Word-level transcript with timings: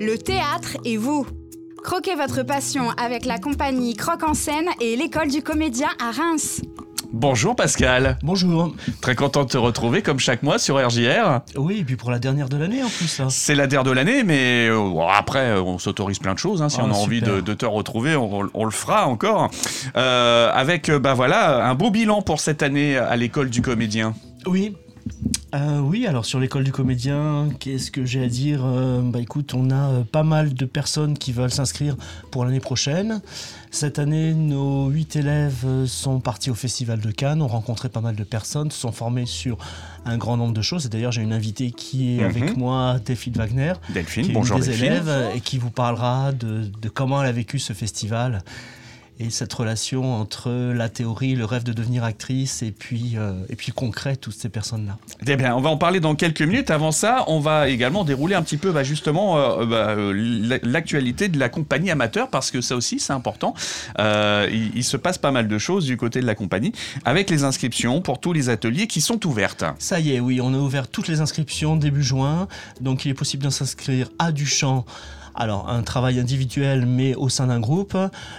le 0.00 0.16
théâtre 0.18 0.76
et 0.84 0.96
vous. 0.96 1.26
Croquez 1.82 2.14
votre 2.16 2.42
passion 2.42 2.90
avec 3.02 3.24
la 3.24 3.38
compagnie 3.38 3.94
Croque 3.94 4.22
en 4.24 4.34
scène 4.34 4.66
et 4.80 4.96
l'école 4.96 5.28
du 5.28 5.42
comédien 5.42 5.88
à 6.00 6.10
Reims. 6.10 6.60
Bonjour 7.10 7.56
Pascal. 7.56 8.18
Bonjour. 8.22 8.74
Très 9.00 9.14
content 9.14 9.44
de 9.44 9.48
te 9.48 9.56
retrouver 9.56 10.02
comme 10.02 10.18
chaque 10.18 10.42
mois 10.42 10.58
sur 10.58 10.76
RJR. 10.76 11.40
Oui, 11.56 11.78
et 11.78 11.84
puis 11.84 11.96
pour 11.96 12.10
la 12.10 12.18
dernière 12.18 12.50
de 12.50 12.58
l'année 12.58 12.82
en 12.82 12.88
plus. 12.88 13.18
Là. 13.18 13.28
C'est 13.30 13.54
la 13.54 13.66
dernière 13.66 13.84
de 13.90 13.92
l'année, 13.92 14.24
mais 14.24 14.68
euh, 14.68 15.00
après 15.10 15.54
on 15.58 15.78
s'autorise 15.78 16.18
plein 16.18 16.34
de 16.34 16.38
choses. 16.38 16.60
hein. 16.60 16.68
si 16.68 16.78
Ah, 16.80 16.84
on 16.86 16.90
a 16.90 16.94
envie 16.94 17.22
de, 17.22 17.40
de 17.40 17.54
te 17.54 17.64
retrouver, 17.64 18.14
on, 18.14 18.50
on 18.52 18.64
le 18.64 18.70
fera 18.70 19.06
encore. 19.06 19.50
Euh, 19.96 20.50
avec 20.52 20.90
euh, 20.90 20.98
bah 20.98 21.14
voilà 21.14 21.66
un 21.66 21.74
beau 21.74 21.90
bilan 21.90 22.20
pour 22.20 22.40
cette 22.40 22.62
année 22.62 22.98
à 22.98 23.16
l'école 23.16 23.48
du 23.48 23.62
comédien. 23.62 24.12
Oui. 24.46 24.76
Euh, 25.54 25.78
oui, 25.80 26.06
alors 26.06 26.26
sur 26.26 26.38
l'école 26.38 26.62
du 26.64 26.72
comédien, 26.72 27.48
qu'est-ce 27.58 27.90
que 27.90 28.04
j'ai 28.04 28.22
à 28.22 28.28
dire 28.28 28.60
Euh, 28.64 29.00
Bah 29.02 29.18
écoute, 29.18 29.54
on 29.54 29.70
a 29.70 29.74
euh, 29.92 30.02
pas 30.04 30.22
mal 30.22 30.52
de 30.52 30.64
personnes 30.66 31.16
qui 31.16 31.32
veulent 31.32 31.50
s'inscrire 31.50 31.96
pour 32.30 32.44
l'année 32.44 32.60
prochaine. 32.60 33.22
Cette 33.70 33.98
année, 33.98 34.34
nos 34.34 34.88
huit 34.90 35.16
élèves 35.16 35.64
sont 35.86 36.20
partis 36.20 36.50
au 36.50 36.54
Festival 36.54 37.00
de 37.00 37.10
Cannes, 37.10 37.40
ont 37.40 37.46
rencontré 37.48 37.88
pas 37.88 38.02
mal 38.02 38.14
de 38.14 38.24
personnes, 38.24 38.70
se 38.70 38.78
sont 38.78 38.92
formés 38.92 39.24
sur 39.24 39.56
un 40.04 40.18
grand 40.18 40.36
nombre 40.36 40.52
de 40.52 40.60
choses. 40.62 40.84
Et 40.84 40.88
d'ailleurs, 40.90 41.12
j'ai 41.12 41.22
une 41.22 41.32
invitée 41.32 41.70
qui 41.70 42.16
est 42.16 42.18
Mhm. 42.20 42.24
avec 42.24 42.56
moi, 42.58 42.96
Delphine 43.02 43.32
Wagner, 43.34 43.72
Delphine, 43.88 44.24
qui 44.24 44.30
est 44.30 44.34
bonjour 44.34 44.58
une 44.58 44.62
des 44.64 44.68
Delphine. 44.68 44.86
élèves 44.86 45.30
et 45.34 45.40
qui 45.40 45.56
vous 45.56 45.70
parlera 45.70 46.32
de, 46.32 46.70
de 46.82 46.88
comment 46.90 47.22
elle 47.22 47.28
a 47.28 47.32
vécu 47.32 47.58
ce 47.58 47.72
festival 47.72 48.42
et 49.20 49.30
cette 49.30 49.52
relation 49.52 50.14
entre 50.14 50.50
la 50.50 50.88
théorie, 50.88 51.34
le 51.34 51.44
rêve 51.44 51.64
de 51.64 51.72
devenir 51.72 52.04
actrice 52.04 52.62
et 52.62 52.70
puis, 52.70 53.12
euh, 53.16 53.32
et 53.48 53.56
puis 53.56 53.68
le 53.68 53.74
concret, 53.74 54.16
toutes 54.16 54.34
ces 54.34 54.48
personnes-là. 54.48 54.96
Eh 55.26 55.36
bien, 55.36 55.54
on 55.56 55.60
va 55.60 55.70
en 55.70 55.76
parler 55.76 56.00
dans 56.00 56.14
quelques 56.14 56.42
minutes. 56.42 56.70
Avant 56.70 56.92
ça, 56.92 57.24
on 57.26 57.40
va 57.40 57.68
également 57.68 58.04
dérouler 58.04 58.34
un 58.34 58.42
petit 58.42 58.56
peu 58.56 58.72
bah, 58.72 58.84
justement 58.84 59.38
euh, 59.38 59.66
bah, 59.66 59.88
euh, 59.90 60.10
l- 60.12 60.60
l'actualité 60.62 61.28
de 61.28 61.38
la 61.38 61.48
compagnie 61.48 61.90
amateur 61.90 62.28
parce 62.30 62.50
que 62.50 62.60
ça 62.60 62.76
aussi 62.76 63.00
c'est 63.00 63.12
important. 63.12 63.54
Euh, 63.98 64.48
il, 64.50 64.70
il 64.76 64.84
se 64.84 64.96
passe 64.96 65.18
pas 65.18 65.30
mal 65.32 65.48
de 65.48 65.58
choses 65.58 65.84
du 65.84 65.96
côté 65.96 66.20
de 66.20 66.26
la 66.26 66.34
compagnie 66.34 66.72
avec 67.04 67.28
les 67.30 67.44
inscriptions 67.44 68.00
pour 68.00 68.20
tous 68.20 68.32
les 68.32 68.48
ateliers 68.48 68.86
qui 68.86 69.00
sont 69.00 69.26
ouvertes. 69.26 69.64
Ça 69.78 70.00
y 70.00 70.12
est, 70.14 70.20
oui, 70.20 70.40
on 70.40 70.54
a 70.54 70.58
ouvert 70.58 70.88
toutes 70.88 71.08
les 71.08 71.20
inscriptions 71.20 71.76
début 71.76 72.02
juin, 72.02 72.48
donc 72.80 73.04
il 73.04 73.10
est 73.10 73.14
possible 73.14 73.44
de 73.44 73.50
s'inscrire 73.50 74.08
à 74.18 74.32
du 74.32 74.46
chant. 74.46 74.84
Alors, 75.40 75.68
un 75.68 75.82
travail 75.82 76.18
individuel, 76.18 76.84
mais 76.84 77.14
au 77.14 77.28
sein 77.28 77.46
d'un 77.46 77.60
groupe. 77.60 77.96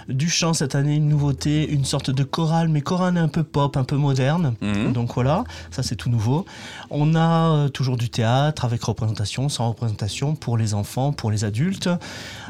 Du 0.08 0.28
chant, 0.28 0.52
cette 0.52 0.74
année, 0.74 0.96
une 0.96 1.08
nouveauté, 1.08 1.66
une 1.66 1.86
sorte 1.86 2.10
de 2.10 2.22
chorale, 2.24 2.68
mais 2.68 2.82
chorale 2.82 3.16
un 3.16 3.28
peu 3.28 3.42
pop, 3.42 3.78
un 3.78 3.84
peu 3.84 3.96
moderne. 3.96 4.54
Mhm. 4.60 4.92
Donc 4.92 5.14
voilà, 5.14 5.44
ça 5.70 5.82
c'est 5.82 5.96
tout 5.96 6.10
nouveau. 6.10 6.44
On 6.90 7.14
a 7.14 7.52
euh, 7.52 7.68
toujours 7.70 7.96
du 7.96 8.10
théâtre 8.10 8.66
avec 8.66 8.82
représentation, 8.82 9.48
sans 9.48 9.70
représentation, 9.70 10.34
pour 10.34 10.58
les 10.58 10.74
enfants, 10.74 11.12
pour 11.12 11.30
les 11.30 11.44
adultes. 11.44 11.88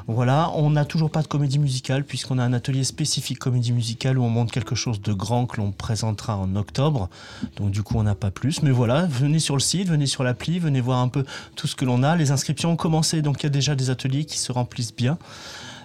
Voilà, 0.07 0.51
on 0.55 0.71
n'a 0.71 0.85
toujours 0.85 1.11
pas 1.11 1.23
de 1.23 1.29
comédie 1.29 1.59
musicale, 1.59 2.05
puisqu'on 2.05 2.39
a 2.39 2.45
un 2.45 2.53
atelier 2.53 2.85
spécifique 2.85 3.39
comédie 3.39 3.73
musicale 3.73 4.19
où 4.19 4.23
on 4.23 4.31
montre 4.31 4.53
quelque 4.53 4.75
chose 4.75 5.01
de 5.01 5.13
grand 5.13 5.47
que 5.47 5.59
l'on 5.59 5.73
présentera 5.73 6.37
en 6.37 6.57
octobre. 6.57 7.09
Donc 7.57 7.71
du 7.71 7.83
coup, 7.83 7.97
on 7.97 8.03
n'a 8.03 8.15
pas 8.15 8.31
plus. 8.31 8.63
Mais 8.63 8.71
voilà, 8.71 9.07
venez 9.07 9.39
sur 9.39 9.55
le 9.55 9.61
site, 9.61 9.89
venez 9.89 10.07
sur 10.07 10.25
l'appli, 10.25 10.59
venez 10.59 10.81
voir 10.81 10.99
un 10.99 11.09
peu 11.09 11.25
tout 11.57 11.67
ce 11.67 11.77
que 11.77 11.85
l'on 11.85 12.03
a. 12.03 12.17
Les 12.17 12.31
inscriptions 12.31 12.73
ont 12.73 12.77
commencé, 12.77 13.23
donc 13.23 13.43
il 13.43 13.45
y 13.45 13.47
a 13.47 13.51
déjà 13.51 13.75
des 13.75 13.91
ateliers 13.91 14.25
qui 14.25 14.39
se 14.39 14.53
remplissent 14.53 14.95
bien. 14.95 15.19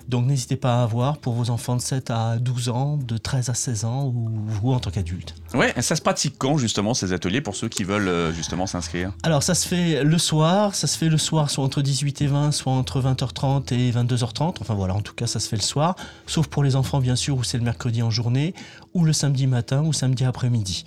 Donc 0.07 0.25
n'hésitez 0.25 0.55
pas 0.55 0.79
à 0.79 0.83
avoir 0.83 1.17
pour 1.17 1.33
vos 1.33 1.49
enfants 1.49 1.75
de 1.75 1.81
7 1.81 2.11
à 2.11 2.37
12 2.37 2.69
ans, 2.69 2.97
de 2.97 3.17
13 3.17 3.49
à 3.49 3.53
16 3.53 3.85
ans 3.85 4.05
ou 4.05 4.29
vous 4.45 4.71
en 4.71 4.79
tant 4.79 4.91
qu'adulte. 4.91 5.35
Ouais, 5.53 5.73
ça 5.81 5.95
se 5.95 6.01
pratique 6.01 6.35
quand 6.37 6.57
justement 6.57 6.93
ces 6.93 7.13
ateliers 7.13 7.41
pour 7.41 7.55
ceux 7.55 7.69
qui 7.69 7.83
veulent 7.83 8.07
euh, 8.07 8.31
justement 8.31 8.67
s'inscrire? 8.67 9.11
Alors 9.23 9.41
ça 9.43 9.55
se 9.55 9.67
fait 9.67 10.03
le 10.03 10.17
soir, 10.17 10.75
ça 10.75 10.87
se 10.87 10.97
fait 10.97 11.09
le 11.09 11.17
soir 11.17 11.49
soit 11.49 11.63
entre 11.63 11.81
18 11.81 12.21
et 12.21 12.27
20, 12.27 12.51
soit 12.51 12.73
entre 12.73 13.01
20h30 13.01 13.73
et 13.73 13.91
22h30. 13.91 14.55
Enfin 14.61 14.73
voilà, 14.75 14.93
en 14.93 15.01
tout 15.01 15.13
cas 15.13 15.27
ça 15.27 15.39
se 15.39 15.49
fait 15.49 15.55
le 15.55 15.61
soir, 15.61 15.95
sauf 16.27 16.47
pour 16.47 16.63
les 16.63 16.75
enfants 16.75 16.99
bien 16.99 17.15
sûr 17.15 17.37
où 17.37 17.43
c'est 17.43 17.57
le 17.57 17.63
mercredi 17.63 18.03
en 18.03 18.09
journée, 18.09 18.53
ou 18.93 19.05
le 19.05 19.13
samedi 19.13 19.47
matin 19.47 19.81
ou 19.83 19.93
samedi 19.93 20.23
après-midi. 20.23 20.85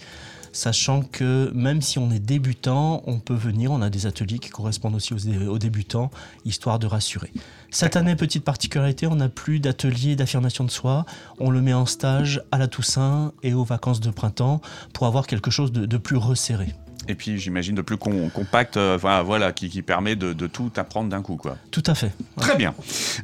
Sachant 0.62 1.02
que 1.02 1.52
même 1.54 1.80
si 1.82 2.00
on 2.00 2.10
est 2.10 2.18
débutant, 2.18 3.04
on 3.06 3.20
peut 3.20 3.32
venir, 3.36 3.70
on 3.70 3.80
a 3.80 3.90
des 3.90 4.06
ateliers 4.06 4.40
qui 4.40 4.48
correspondent 4.50 4.96
aussi 4.96 5.14
aux, 5.14 5.48
aux 5.48 5.56
débutants, 5.58 6.10
histoire 6.44 6.80
de 6.80 6.88
rassurer. 6.88 7.32
Cette 7.70 7.94
année, 7.94 8.16
petite 8.16 8.42
particularité, 8.42 9.06
on 9.06 9.14
n'a 9.14 9.28
plus 9.28 9.60
d'atelier 9.60 10.16
d'affirmation 10.16 10.64
de 10.64 10.70
soi, 10.72 11.06
on 11.38 11.50
le 11.50 11.60
met 11.60 11.74
en 11.74 11.86
stage 11.86 12.42
à 12.50 12.58
la 12.58 12.66
Toussaint 12.66 13.30
et 13.44 13.54
aux 13.54 13.62
vacances 13.62 14.00
de 14.00 14.10
printemps 14.10 14.60
pour 14.92 15.06
avoir 15.06 15.28
quelque 15.28 15.52
chose 15.52 15.70
de- 15.70 15.86
de 15.86 15.96
plus 15.96 16.16
resserré. 16.16 16.74
Et 17.06 17.14
puis 17.14 17.38
j'imagine 17.38 17.76
de 17.76 17.82
plus 17.82 17.96
com- 17.96 18.28
compact, 18.34 18.76
euh, 18.76 18.98
voilà, 19.00 19.52
qui, 19.52 19.68
qui 19.70 19.82
permet 19.82 20.16
de, 20.16 20.32
de 20.32 20.46
tout 20.48 20.72
apprendre 20.76 21.08
d'un 21.08 21.22
coup 21.22 21.36
quoi. 21.36 21.56
Tout 21.70 21.84
à 21.86 21.94
fait. 21.94 22.10
Très 22.36 22.56
bien. 22.56 22.74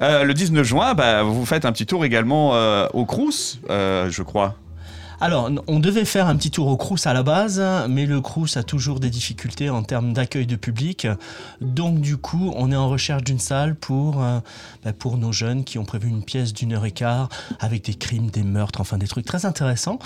Euh, 0.02 0.22
le 0.22 0.34
19 0.34 0.64
juin, 0.64 0.94
bah, 0.94 1.24
vous 1.24 1.44
faites 1.44 1.64
un 1.64 1.72
petit 1.72 1.84
tour 1.84 2.04
également 2.04 2.54
euh, 2.54 2.86
au 2.94 3.04
Crous, 3.06 3.58
je 3.68 4.22
crois. 4.22 4.54
Alors, 5.20 5.50
on 5.68 5.78
devait 5.78 6.04
faire 6.04 6.26
un 6.26 6.36
petit 6.36 6.50
tour 6.50 6.66
au 6.66 6.76
Crous 6.76 7.06
à 7.06 7.12
la 7.12 7.22
base, 7.22 7.62
mais 7.88 8.06
le 8.06 8.20
Crous 8.20 8.56
a 8.56 8.62
toujours 8.62 9.00
des 9.00 9.10
difficultés 9.10 9.70
en 9.70 9.82
termes 9.82 10.12
d'accueil 10.12 10.46
de 10.46 10.56
public. 10.56 11.06
Donc, 11.60 12.00
du 12.00 12.16
coup, 12.16 12.52
on 12.56 12.72
est 12.72 12.76
en 12.76 12.88
recherche 12.88 13.22
d'une 13.22 13.38
salle 13.38 13.74
pour, 13.74 14.22
euh, 14.22 14.40
bah, 14.84 14.92
pour 14.92 15.16
nos 15.16 15.32
jeunes 15.32 15.64
qui 15.64 15.78
ont 15.78 15.84
prévu 15.84 16.08
une 16.08 16.24
pièce 16.24 16.52
d'une 16.52 16.72
heure 16.72 16.84
et 16.84 16.90
quart 16.90 17.28
avec 17.60 17.84
des 17.84 17.94
crimes, 17.94 18.30
des 18.30 18.42
meurtres, 18.42 18.80
enfin 18.80 18.98
des 18.98 19.06
trucs 19.06 19.24
très 19.24 19.46
intéressants. 19.46 19.98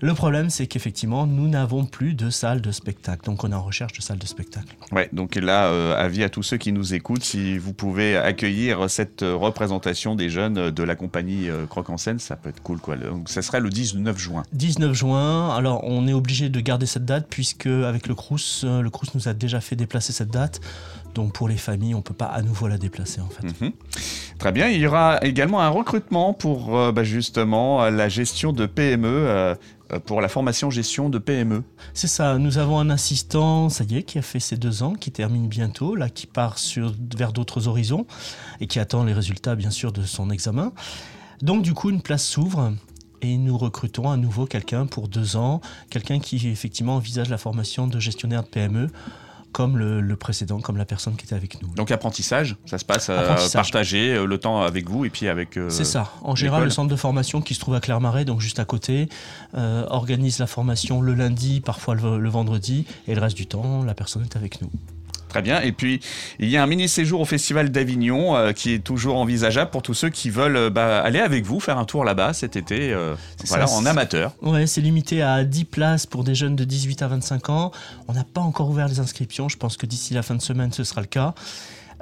Le 0.00 0.14
problème, 0.14 0.50
c'est 0.50 0.66
qu'effectivement, 0.66 1.26
nous 1.26 1.48
n'avons 1.48 1.84
plus 1.84 2.14
de 2.14 2.30
salle 2.30 2.60
de 2.60 2.70
spectacle. 2.70 3.24
Donc, 3.26 3.44
on 3.44 3.50
est 3.50 3.56
en 3.56 3.62
recherche 3.62 3.92
de 3.92 4.02
salle 4.02 4.18
de 4.18 4.26
spectacle. 4.26 4.76
Ouais, 4.92 5.08
donc 5.12 5.34
là, 5.34 5.66
euh, 5.66 5.96
avis 5.96 6.22
à 6.22 6.28
tous 6.28 6.42
ceux 6.42 6.58
qui 6.58 6.72
nous 6.72 6.94
écoutent, 6.94 7.24
si 7.24 7.58
vous 7.58 7.72
pouvez 7.72 8.16
accueillir 8.16 8.88
cette 8.88 9.22
euh, 9.22 9.34
représentation 9.34 10.14
des 10.14 10.28
jeunes 10.28 10.70
de 10.70 10.82
la 10.82 10.94
compagnie 10.94 11.48
Croque 11.68 11.90
en 11.90 11.96
scène, 11.96 12.18
ça 12.18 12.36
peut 12.36 12.48
être 12.50 12.62
cool 12.62 12.78
quoi. 12.78 12.96
Donc 12.96 13.28
ça 13.28 13.42
serait 13.42 13.60
le 13.60 13.70
19 13.70 14.16
juin. 14.18 14.43
19 14.52 14.92
juin, 14.92 15.54
alors 15.54 15.82
on 15.84 16.06
est 16.06 16.12
obligé 16.12 16.48
de 16.48 16.60
garder 16.60 16.86
cette 16.86 17.04
date 17.04 17.26
puisque 17.28 17.66
avec 17.66 18.06
le 18.06 18.14
Crous, 18.14 18.62
euh, 18.64 18.82
le 18.82 18.90
Crous 18.90 19.14
nous 19.14 19.28
a 19.28 19.34
déjà 19.34 19.60
fait 19.60 19.76
déplacer 19.76 20.12
cette 20.12 20.30
date. 20.30 20.60
Donc 21.14 21.32
pour 21.32 21.48
les 21.48 21.56
familles, 21.56 21.94
on 21.94 22.02
peut 22.02 22.14
pas 22.14 22.26
à 22.26 22.42
nouveau 22.42 22.66
la 22.66 22.76
déplacer 22.76 23.20
en 23.20 23.28
fait. 23.28 23.46
Mhm. 23.60 23.72
Très 24.38 24.52
bien, 24.52 24.68
il 24.68 24.80
y 24.80 24.86
aura 24.86 25.18
également 25.22 25.60
un 25.60 25.68
recrutement 25.68 26.34
pour 26.34 26.76
euh, 26.76 26.92
bah, 26.92 27.04
justement 27.04 27.88
la 27.88 28.08
gestion 28.08 28.52
de 28.52 28.66
PME, 28.66 29.54
euh, 29.92 29.98
pour 30.00 30.20
la 30.20 30.28
formation 30.28 30.70
gestion 30.70 31.08
de. 31.08 31.18
PME. 31.18 31.62
C'est 31.92 32.08
ça, 32.08 32.38
nous 32.38 32.58
avons 32.58 32.78
un 32.78 32.90
assistant, 32.90 33.68
ça 33.68 33.84
y 33.84 33.96
est, 33.96 34.02
qui 34.02 34.18
a 34.18 34.22
fait 34.22 34.40
ses 34.40 34.56
deux 34.56 34.82
ans, 34.82 34.94
qui 34.94 35.10
termine 35.10 35.48
bientôt, 35.48 35.94
là, 35.94 36.08
qui 36.08 36.26
part 36.26 36.58
sur, 36.58 36.92
vers 37.16 37.32
d'autres 37.32 37.68
horizons 37.68 38.06
et 38.60 38.66
qui 38.66 38.78
attend 38.78 39.04
les 39.04 39.12
résultats, 39.12 39.54
bien 39.54 39.70
sûr, 39.70 39.92
de 39.92 40.02
son 40.02 40.30
examen. 40.30 40.72
Donc, 41.42 41.62
du 41.62 41.74
coup, 41.74 41.90
une 41.90 42.02
place 42.02 42.24
s'ouvre 42.24 42.72
et 43.24 43.36
nous 43.38 43.56
recrutons 43.58 44.10
à 44.10 44.16
nouveau 44.16 44.46
quelqu'un 44.46 44.86
pour 44.86 45.08
deux 45.08 45.36
ans, 45.36 45.60
quelqu'un 45.90 46.18
qui, 46.20 46.48
effectivement, 46.48 46.96
envisage 46.96 47.30
la 47.30 47.38
formation 47.38 47.86
de 47.86 47.98
gestionnaire 47.98 48.42
de 48.42 48.48
PME, 48.48 48.90
comme 49.52 49.78
le, 49.78 50.00
le 50.00 50.16
précédent, 50.16 50.60
comme 50.60 50.76
la 50.76 50.84
personne 50.84 51.14
qui 51.14 51.26
était 51.26 51.36
avec 51.36 51.62
nous. 51.62 51.68
Donc 51.74 51.90
apprentissage, 51.92 52.56
ça 52.66 52.76
se 52.76 52.84
passe 52.84 53.08
euh, 53.08 53.16
Apprentissage. 53.18 53.52
partager 53.70 54.14
euh, 54.14 54.26
le 54.26 54.38
temps 54.38 54.62
avec 54.62 54.88
vous 54.90 55.04
et 55.04 55.10
puis 55.10 55.28
avec. 55.28 55.56
euh, 55.56 55.70
C'est 55.70 55.84
ça. 55.84 56.10
En 56.22 56.34
général, 56.34 56.64
le 56.64 56.70
centre 56.70 56.88
de 56.90 56.96
formation 56.96 57.40
qui 57.40 57.54
se 57.54 57.60
trouve 57.60 57.74
à 57.74 57.80
Clermarais, 57.80 58.24
donc 58.24 58.40
juste 58.40 58.58
à 58.58 58.64
côté, 58.64 59.08
euh, 59.56 59.86
organise 59.88 60.40
la 60.40 60.48
formation 60.48 61.00
le 61.00 61.14
lundi, 61.14 61.60
parfois 61.60 61.94
le, 61.94 62.18
le 62.18 62.28
vendredi, 62.30 62.84
et 63.06 63.14
le 63.14 63.20
reste 63.20 63.36
du 63.36 63.46
temps, 63.46 63.84
la 63.84 63.94
personne 63.94 64.22
est 64.24 64.34
avec 64.36 64.60
nous. 64.60 64.70
Très 65.34 65.42
bien. 65.42 65.60
Et 65.62 65.72
puis, 65.72 65.98
il 66.38 66.48
y 66.48 66.56
a 66.56 66.62
un 66.62 66.66
mini 66.68 66.88
séjour 66.88 67.20
au 67.20 67.24
Festival 67.24 67.70
d'Avignon 67.70 68.36
euh, 68.36 68.52
qui 68.52 68.72
est 68.72 68.78
toujours 68.78 69.16
envisageable 69.16 69.72
pour 69.72 69.82
tous 69.82 69.92
ceux 69.92 70.08
qui 70.08 70.30
veulent 70.30 70.54
euh, 70.54 70.70
bah, 70.70 71.02
aller 71.02 71.18
avec 71.18 71.44
vous, 71.44 71.58
faire 71.58 71.76
un 71.76 71.84
tour 71.84 72.04
là-bas 72.04 72.32
cet 72.34 72.54
été, 72.54 72.92
euh, 72.92 73.16
voilà, 73.46 73.66
ça, 73.66 73.74
en 73.74 73.84
amateur. 73.84 74.30
Ouais, 74.42 74.68
c'est 74.68 74.80
limité 74.80 75.22
à 75.22 75.42
10 75.42 75.64
places 75.64 76.06
pour 76.06 76.22
des 76.22 76.36
jeunes 76.36 76.54
de 76.54 76.62
18 76.62 77.02
à 77.02 77.08
25 77.08 77.50
ans. 77.50 77.72
On 78.06 78.12
n'a 78.12 78.22
pas 78.22 78.42
encore 78.42 78.68
ouvert 78.68 78.86
les 78.86 79.00
inscriptions. 79.00 79.48
Je 79.48 79.56
pense 79.56 79.76
que 79.76 79.86
d'ici 79.86 80.14
la 80.14 80.22
fin 80.22 80.36
de 80.36 80.40
semaine, 80.40 80.72
ce 80.72 80.84
sera 80.84 81.00
le 81.00 81.08
cas. 81.08 81.34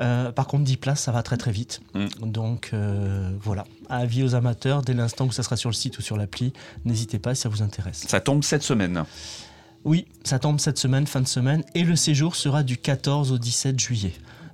Euh, 0.03 0.31
par 0.31 0.47
contre, 0.47 0.65
10 0.65 0.77
places, 0.77 1.01
ça 1.01 1.11
va 1.11 1.23
très 1.23 1.39
très 1.39 1.53
vite. 1.53 1.81
Mm. 1.95 2.09
Donc 2.27 2.73
voilà, 3.41 3.65
avis 3.89 4.25
aux 4.25 4.35
amateurs, 4.35 4.83
dès 4.83 4.93
l'instant 4.93 5.25
où 5.25 5.33
ça 5.33 5.43
sera 5.43 5.57
sur 5.57 5.71
le 5.71 5.75
site 5.75 5.97
ou 5.99 6.03
sur 6.03 6.19
l'appli, 6.19 6.53
n'hésitez 6.85 7.19
pas 7.19 7.35
si 7.35 7.41
ça 7.41 7.49
vous 7.49 7.63
intéresse. 7.63 8.05
Ça 8.07 8.21
tombe 8.21 8.45
cette 8.45 8.63
semaine. 8.63 9.07
Oui, 9.85 10.07
ça 10.25 10.39
tombe 10.39 10.61
cette 10.61 10.79
semaine, 10.79 11.07
fin 11.07 11.21
de 11.21 11.29
semaine, 11.29 11.63
et 11.75 11.83
le 11.85 11.97
séjour 11.97 12.37
sera 12.37 12.63
du 12.63 12.77
14 12.77 13.33
au 13.33 13.39
17 13.39 13.79
juillet. 13.81 14.13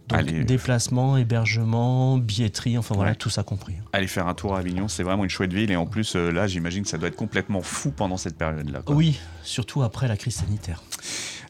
Donc 0.09 0.21
Allez. 0.21 0.43
déplacement, 0.45 1.19
hébergement, 1.19 2.17
billetterie, 2.17 2.79
enfin 2.79 2.95
voilà, 2.95 3.11
Ouais. 3.11 3.17
tout 3.17 3.29
ça 3.29 3.43
compris. 3.43 3.75
Aller 3.93 4.07
faire 4.07 4.27
un 4.27 4.33
tour 4.33 4.55
à 4.57 4.61
Avignon, 4.61 4.89
c'est 4.89 5.03
vraiment 5.03 5.23
une 5.25 5.29
chouette 5.29 5.53
ville. 5.53 5.71
Et 5.71 5.77
en 5.77 5.85
plus, 5.85 6.17
euh, 6.17 6.31
là, 6.33 6.47
j'imagine 6.47 6.83
que 6.83 6.89
ça 6.89 6.97
doit 6.97 7.09
être 7.09 7.17
complètement 7.17 7.61
fou 7.61 7.91
pendant 7.91 8.17
cette 8.17 8.39
période-là. 8.39 8.81
Oui, 8.87 9.19
surtout 9.43 9.83
après 9.83 10.09
la 10.09 10.17
crise 10.17 10.37
sanitaire. 10.37 10.83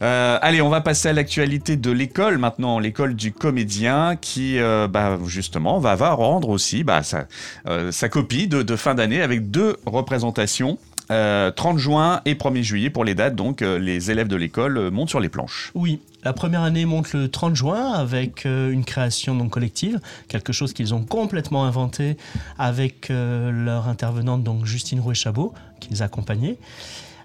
Euh, 0.02 0.38
allez, 0.42 0.60
on 0.60 0.70
va 0.70 0.80
passer 0.80 1.08
à 1.08 1.12
l'actualité 1.12 1.76
de 1.76 1.92
l'école 1.92 2.38
maintenant, 2.38 2.80
l'école 2.80 3.14
du 3.14 3.30
comédien 3.32 4.16
qui, 4.16 4.58
euh, 4.58 4.88
bah, 4.88 5.20
justement, 5.26 5.78
va, 5.78 5.94
va 5.94 6.10
rendre 6.10 6.48
aussi 6.48 6.82
bah, 6.82 7.04
sa, 7.04 7.28
euh, 7.68 7.92
sa 7.92 8.08
copie 8.08 8.48
de, 8.48 8.62
de 8.62 8.74
fin 8.76 8.96
d'année 8.96 9.22
avec 9.22 9.52
deux 9.52 9.76
représentations. 9.86 10.78
Euh, 11.10 11.50
30 11.50 11.78
juin 11.78 12.20
et 12.26 12.34
1er 12.34 12.62
juillet 12.62 12.90
pour 12.90 13.04
les 13.04 13.14
dates, 13.14 13.34
donc 13.34 13.62
euh, 13.62 13.78
les 13.78 14.10
élèves 14.10 14.28
de 14.28 14.36
l'école 14.36 14.76
euh, 14.76 14.90
montent 14.90 15.08
sur 15.08 15.20
les 15.20 15.30
planches. 15.30 15.70
Oui, 15.74 16.00
la 16.22 16.34
première 16.34 16.62
année 16.62 16.84
monte 16.84 17.14
le 17.14 17.28
30 17.28 17.54
juin 17.54 17.92
avec 17.92 18.44
euh, 18.44 18.70
une 18.70 18.84
création 18.84 19.34
donc 19.34 19.50
collective, 19.50 20.00
quelque 20.28 20.52
chose 20.52 20.74
qu'ils 20.74 20.92
ont 20.92 21.02
complètement 21.02 21.64
inventé 21.64 22.18
avec 22.58 23.08
leur 23.08 23.88
intervenante 23.88 24.42
donc 24.42 24.66
Justine 24.66 25.00
Rouet-Chabot 25.00 25.54
qui 25.80 25.90
les 25.90 26.02
accompagnait. 26.02 26.58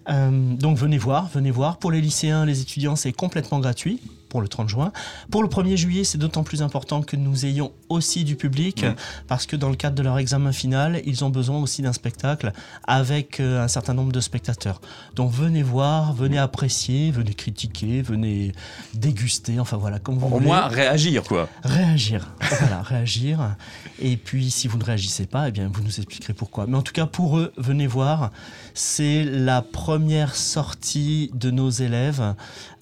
Euh, 0.09 0.55
donc 0.55 0.77
venez 0.77 0.97
voir, 0.97 1.29
venez 1.33 1.51
voir. 1.51 1.77
Pour 1.77 1.91
les 1.91 2.01
lycéens, 2.01 2.45
les 2.45 2.61
étudiants, 2.61 2.95
c'est 2.95 3.13
complètement 3.13 3.59
gratuit 3.59 4.01
pour 4.33 4.41
le 4.41 4.47
30 4.47 4.67
juin. 4.67 4.91
Pour 5.29 5.43
le 5.43 5.47
1er 5.47 5.77
juillet, 5.77 6.03
c'est 6.03 6.17
d'autant 6.17 6.41
plus 6.41 6.63
important 6.63 7.03
que 7.03 7.15
nous 7.15 7.45
ayons 7.45 7.71
aussi 7.87 8.23
du 8.23 8.35
public, 8.35 8.83
parce 9.27 9.45
que 9.45 9.55
dans 9.55 9.69
le 9.69 9.75
cadre 9.75 9.95
de 9.95 10.01
leur 10.01 10.17
examen 10.17 10.51
final, 10.51 11.03
ils 11.05 11.23
ont 11.23 11.29
besoin 11.29 11.59
aussi 11.61 11.83
d'un 11.83 11.93
spectacle 11.93 12.51
avec 12.87 13.39
euh, 13.39 13.63
un 13.63 13.67
certain 13.67 13.93
nombre 13.93 14.11
de 14.11 14.19
spectateurs. 14.19 14.81
Donc 15.13 15.29
venez 15.31 15.61
voir, 15.61 16.13
venez 16.13 16.39
apprécier, 16.39 17.11
venez 17.11 17.35
critiquer, 17.35 18.01
venez 18.01 18.53
déguster, 18.95 19.59
enfin 19.59 19.77
voilà, 19.77 19.99
comme 19.99 20.17
vous 20.17 20.25
Au 20.25 20.29
voulez. 20.29 20.47
moins 20.47 20.67
réagir, 20.67 21.21
quoi. 21.21 21.47
Réagir, 21.63 22.33
voilà, 22.59 22.81
réagir. 22.81 23.55
Et 23.99 24.17
puis, 24.17 24.49
si 24.49 24.67
vous 24.67 24.79
ne 24.79 24.83
réagissez 24.83 25.27
pas, 25.27 25.49
eh 25.49 25.51
bien, 25.51 25.69
vous 25.71 25.83
nous 25.83 25.99
expliquerez 25.99 26.33
pourquoi. 26.33 26.65
Mais 26.65 26.75
en 26.75 26.81
tout 26.81 26.93
cas, 26.93 27.05
pour 27.05 27.37
eux, 27.37 27.53
venez 27.57 27.85
voir. 27.85 28.31
C'est 28.73 29.23
la 29.25 29.61
première 29.61 30.35
sortie 30.35 31.29
de 31.35 31.51
nos 31.51 31.69
élèves, 31.69 32.33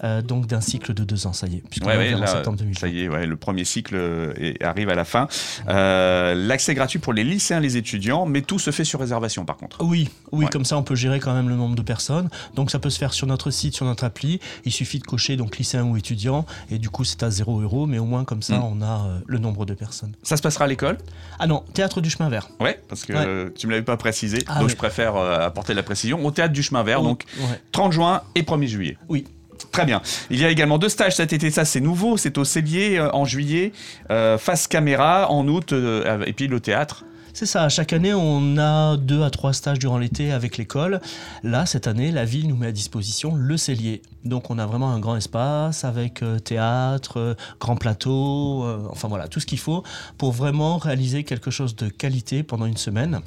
euh, 0.05 0.21
donc 0.21 0.47
d'un 0.47 0.61
cycle 0.61 0.93
de 0.93 1.03
deux 1.03 1.27
ans, 1.27 1.33
ça 1.41 1.47
y 1.47 1.57
est, 1.57 1.63
puisqu'on 1.69 1.89
Ouais, 1.89 2.13
en 2.13 2.25
septembre 2.27 2.57
ça 2.59 2.87
2020. 2.87 2.87
y 2.89 3.01
est, 3.03 3.09
ouais, 3.09 3.25
le 3.25 3.35
premier 3.35 3.65
cycle 3.65 3.95
euh, 3.95 4.33
est- 4.37 4.63
arrive 4.63 4.89
à 4.89 4.95
la 4.95 5.03
fin. 5.05 5.27
Euh, 5.69 6.33
L'accès 6.35 6.73
gratuit 6.73 6.99
pour 6.99 7.13
les 7.13 7.23
lycéens, 7.23 7.59
les 7.59 7.77
étudiants, 7.77 8.25
mais 8.25 8.41
tout 8.41 8.59
se 8.59 8.71
fait 8.71 8.83
sur 8.83 8.99
réservation 8.99 9.45
par 9.45 9.57
contre. 9.57 9.83
Oui, 9.83 10.09
oui, 10.31 10.45
comme 10.47 10.65
ça 10.65 10.77
on 10.77 10.83
peut 10.83 10.95
gérer 10.95 11.19
quand 11.19 11.33
même 11.33 11.49
le 11.49 11.55
nombre 11.55 11.75
de 11.75 11.81
personnes. 11.81 12.29
Donc 12.55 12.71
ça 12.71 12.79
peut 12.79 12.89
se 12.89 12.97
faire 12.99 13.13
sur 13.13 13.27
notre 13.27 13.51
site, 13.51 13.73
sur 13.75 13.85
notre 13.85 14.03
appli. 14.03 14.39
Il 14.65 14.71
suffit 14.71 14.99
de 14.99 15.03
cocher 15.05 15.35
donc 15.37 15.57
lycéen 15.57 15.83
ou 15.83 15.97
étudiant 15.97 16.45
et 16.69 16.77
du 16.77 16.89
coup 16.89 17.03
c'est 17.03 17.23
à 17.23 17.29
0 17.29 17.59
euros, 17.61 17.85
mais 17.85 17.99
au 17.99 18.05
moins 18.05 18.23
comme 18.23 18.41
ça 18.41 18.57
Mm. 18.57 18.63
on 18.63 18.81
a 18.81 19.07
euh, 19.07 19.19
le 19.27 19.37
nombre 19.39 19.65
de 19.65 19.73
personnes. 19.73 20.13
Ça 20.23 20.37
se 20.37 20.41
passera 20.41 20.65
à 20.65 20.67
l'école? 20.67 20.97
Ah 21.39 21.47
non, 21.47 21.63
théâtre 21.73 22.01
du 22.01 22.09
chemin 22.09 22.29
vert. 22.29 22.49
Ouais, 22.59 22.79
parce 22.89 23.05
que 23.05 23.13
euh, 23.13 23.49
tu 23.55 23.67
me 23.67 23.71
l'avais 23.71 23.83
pas 23.85 23.97
précisé, 23.97 24.39
Ah 24.47 24.59
donc 24.59 24.69
je 24.69 24.75
préfère 24.75 25.15
apporter 25.15 25.73
la 25.73 25.83
précision. 25.83 26.23
Au 26.25 26.31
théâtre 26.31 26.53
du 26.53 26.63
chemin 26.63 26.83
vert, 26.83 26.99
Oh, 27.01 27.05
donc 27.05 27.25
ouais. 27.39 27.61
30 27.71 27.91
juin 27.93 28.21
et 28.35 28.43
1er 28.43 28.67
juillet. 28.67 28.97
Oui. 29.09 29.25
Très 29.71 29.85
bien. 29.85 30.01
Il 30.29 30.39
y 30.39 30.45
a 30.45 30.49
également 30.49 30.77
deux 30.77 30.89
stages 30.89 31.15
cet 31.15 31.33
été, 31.33 31.51
ça 31.51 31.65
c'est 31.65 31.81
nouveau, 31.81 32.17
c'est 32.17 32.37
au 32.37 32.45
Cellier 32.45 32.97
euh, 32.97 33.11
en 33.13 33.25
juillet, 33.25 33.71
euh, 34.09 34.37
face 34.37 34.67
caméra 34.67 35.29
en 35.29 35.47
août, 35.47 35.73
euh, 35.73 36.23
et 36.25 36.33
puis 36.33 36.47
le 36.47 36.59
théâtre. 36.59 37.05
C'est 37.33 37.45
ça, 37.45 37.69
chaque 37.69 37.93
année 37.93 38.13
on 38.13 38.57
a 38.57 38.97
deux 38.97 39.23
à 39.23 39.29
trois 39.29 39.53
stages 39.53 39.79
durant 39.79 39.97
l'été 39.97 40.33
avec 40.33 40.57
l'école. 40.57 40.99
Là, 41.43 41.65
cette 41.65 41.87
année, 41.87 42.11
la 42.11 42.25
ville 42.25 42.49
nous 42.49 42.57
met 42.57 42.67
à 42.67 42.71
disposition 42.73 43.35
le 43.35 43.55
cellier. 43.55 44.01
Donc 44.25 44.49
on 44.49 44.59
a 44.59 44.65
vraiment 44.65 44.91
un 44.91 44.99
grand 44.99 45.15
espace 45.15 45.85
avec 45.85 46.21
théâtre, 46.43 47.37
grand 47.61 47.77
plateau, 47.77 48.65
enfin 48.89 49.07
voilà, 49.07 49.29
tout 49.29 49.39
ce 49.39 49.45
qu'il 49.45 49.59
faut 49.59 49.83
pour 50.17 50.33
vraiment 50.33 50.77
réaliser 50.77 51.23
quelque 51.23 51.51
chose 51.51 51.77
de 51.77 51.87
qualité 51.87 52.43
pendant 52.43 52.65
une 52.65 52.75
semaine. 52.75 53.21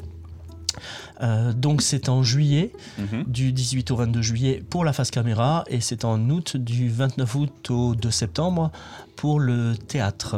Euh, 1.22 1.52
donc 1.52 1.82
c'est 1.82 2.08
en 2.08 2.22
juillet, 2.22 2.72
Mhm. 2.98 3.24
du 3.26 3.52
18 3.52 3.90
au 3.90 3.96
22 3.96 4.22
juillet 4.22 4.62
pour 4.68 4.84
la 4.84 4.92
phase 4.92 5.10
caméra 5.10 5.64
et 5.68 5.80
c'est 5.80 6.04
en 6.04 6.28
août 6.30 6.56
du 6.56 6.88
29 6.88 7.34
août 7.34 7.70
au 7.70 7.94
2 7.94 8.10
septembre 8.10 8.70
pour 9.16 9.38
le 9.40 9.76
théâtre. 9.76 10.36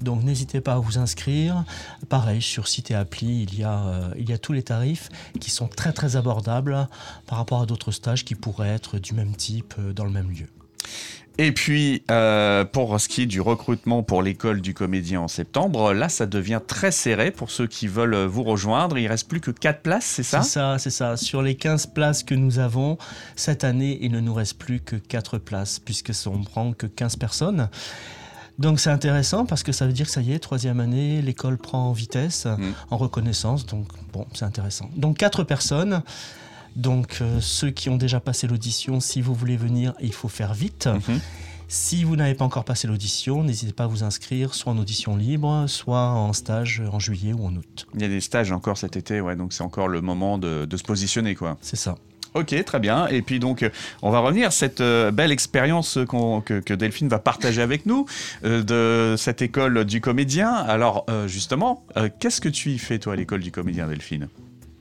Donc 0.00 0.22
n'hésitez 0.24 0.60
pas 0.60 0.74
à 0.74 0.78
vous 0.78 0.98
inscrire. 0.98 1.64
Pareil, 2.08 2.40
sur 2.42 2.66
site 2.68 2.90
et 2.90 2.94
appli, 2.94 3.42
il 3.42 3.58
y, 3.58 3.64
a, 3.64 3.78
euh, 3.86 4.10
il 4.18 4.28
y 4.28 4.32
a 4.32 4.38
tous 4.38 4.52
les 4.52 4.62
tarifs 4.62 5.08
qui 5.40 5.50
sont 5.50 5.68
très 5.68 5.92
très 5.92 6.16
abordables 6.16 6.88
par 7.26 7.38
rapport 7.38 7.60
à 7.62 7.66
d'autres 7.66 7.92
stages 7.92 8.24
qui 8.24 8.34
pourraient 8.34 8.70
être 8.74 8.98
du 8.98 9.12
même 9.14 9.34
type 9.36 9.74
euh, 9.78 9.92
dans 9.92 10.04
le 10.04 10.10
même 10.10 10.30
lieu. 10.30 10.46
Et 11.38 11.52
puis, 11.52 12.02
euh, 12.10 12.64
pour 12.64 12.98
ce 12.98 13.08
qui 13.08 13.22
est 13.22 13.26
du 13.26 13.42
recrutement 13.42 14.02
pour 14.02 14.22
l'école 14.22 14.62
du 14.62 14.72
comédien 14.72 15.20
en 15.20 15.28
septembre, 15.28 15.92
là, 15.92 16.08
ça 16.08 16.24
devient 16.24 16.60
très 16.66 16.90
serré 16.90 17.30
pour 17.30 17.50
ceux 17.50 17.66
qui 17.66 17.88
veulent 17.88 18.24
vous 18.24 18.42
rejoindre. 18.42 18.96
Il 18.96 19.06
reste 19.06 19.28
plus 19.28 19.40
que 19.40 19.50
4 19.50 19.82
places, 19.82 20.04
c'est 20.06 20.22
ça? 20.22 20.40
C'est 20.42 20.50
ça, 20.50 20.78
c'est 20.78 20.90
ça. 20.90 21.16
Sur 21.18 21.42
les 21.42 21.54
15 21.54 21.88
places 21.88 22.22
que 22.22 22.34
nous 22.34 22.58
avons, 22.58 22.96
cette 23.34 23.64
année, 23.64 23.98
il 24.00 24.12
ne 24.12 24.20
nous 24.20 24.32
reste 24.32 24.56
plus 24.58 24.80
que 24.80 24.96
4 24.96 25.36
places, 25.36 25.78
puisque 25.78 26.12
on 26.26 26.42
prend 26.42 26.72
que 26.72 26.86
15 26.86 27.16
personnes. 27.16 27.68
Donc 28.58 28.80
c'est 28.80 28.88
intéressant 28.88 29.44
parce 29.44 29.62
que 29.62 29.72
ça 29.72 29.86
veut 29.86 29.92
dire 29.92 30.06
que 30.06 30.12
ça 30.12 30.22
y 30.22 30.32
est, 30.32 30.38
troisième 30.38 30.80
année, 30.80 31.20
l'école 31.20 31.58
prend 31.58 31.90
en 31.90 31.92
vitesse, 31.92 32.46
Mm. 32.46 32.72
en 32.90 32.96
reconnaissance. 32.96 33.66
Donc 33.66 33.86
bon, 34.14 34.26
c'est 34.32 34.46
intéressant. 34.46 34.88
Donc 34.96 35.18
4 35.18 35.44
personnes. 35.44 36.02
Donc 36.76 37.18
euh, 37.20 37.40
ceux 37.40 37.70
qui 37.70 37.90
ont 37.90 37.96
déjà 37.96 38.20
passé 38.20 38.46
l'audition, 38.46 39.00
si 39.00 39.20
vous 39.20 39.34
voulez 39.34 39.56
venir, 39.56 39.94
il 40.00 40.12
faut 40.12 40.28
faire 40.28 40.54
vite. 40.54 40.86
Mhm. 40.86 41.20
Si 41.68 42.04
vous 42.04 42.14
n'avez 42.14 42.34
pas 42.34 42.44
encore 42.44 42.64
passé 42.64 42.86
l'audition, 42.86 43.42
n'hésitez 43.42 43.72
pas 43.72 43.84
à 43.84 43.86
vous 43.88 44.04
inscrire, 44.04 44.54
soit 44.54 44.72
en 44.72 44.78
audition 44.78 45.16
libre, 45.16 45.64
soit 45.66 46.10
en 46.10 46.32
stage 46.32 46.80
en 46.92 47.00
juillet 47.00 47.32
ou 47.32 47.44
en 47.44 47.56
août. 47.56 47.86
Il 47.94 48.02
y 48.02 48.04
a 48.04 48.08
des 48.08 48.20
stages 48.20 48.52
encore 48.52 48.78
cet 48.78 48.96
été, 48.96 49.20
ouais, 49.20 49.34
donc 49.34 49.52
c'est 49.52 49.64
encore 49.64 49.88
le 49.88 50.00
moment 50.00 50.38
de, 50.38 50.64
de 50.64 50.76
se 50.76 50.84
positionner, 50.84 51.34
quoi. 51.34 51.56
C'est 51.60 51.74
ça. 51.74 51.96
Ok, 52.34 52.54
très 52.64 52.78
bien. 52.78 53.06
Et 53.08 53.22
puis 53.22 53.40
donc, 53.40 53.62
euh, 53.62 53.70
on 54.02 54.10
va 54.10 54.18
revenir 54.18 54.52
cette 54.52 54.82
euh, 54.82 55.10
belle 55.10 55.32
expérience 55.32 55.98
que, 56.44 56.60
que 56.60 56.74
Delphine 56.74 57.08
va 57.08 57.18
partager 57.18 57.62
avec 57.62 57.86
nous 57.86 58.04
euh, 58.44 58.62
de 58.62 59.16
cette 59.16 59.40
école 59.40 59.86
du 59.86 60.02
comédien. 60.02 60.52
Alors, 60.52 61.06
euh, 61.08 61.26
justement, 61.26 61.84
qu'est-ce 62.20 62.42
que 62.42 62.50
tu 62.50 62.70
y 62.70 62.78
fais 62.78 62.98
toi 62.98 63.14
à 63.14 63.16
l'école 63.16 63.40
du 63.40 63.50
comédien, 63.50 63.88
Delphine? 63.88 64.28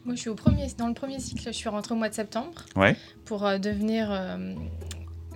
Moi, 0.05 0.15
je 0.15 0.19
suis 0.21 0.29
au 0.29 0.35
premier, 0.35 0.67
dans 0.77 0.87
le 0.87 0.93
premier 0.93 1.19
cycle, 1.19 1.41
je 1.45 1.51
suis 1.51 1.67
rentrée 1.69 1.93
au 1.93 1.97
mois 1.97 2.09
de 2.09 2.13
septembre 2.13 2.63
Ouais, 2.75 2.95
pour 3.25 3.45
euh, 3.45 3.57
devenir 3.57 4.07
euh, 4.11 4.53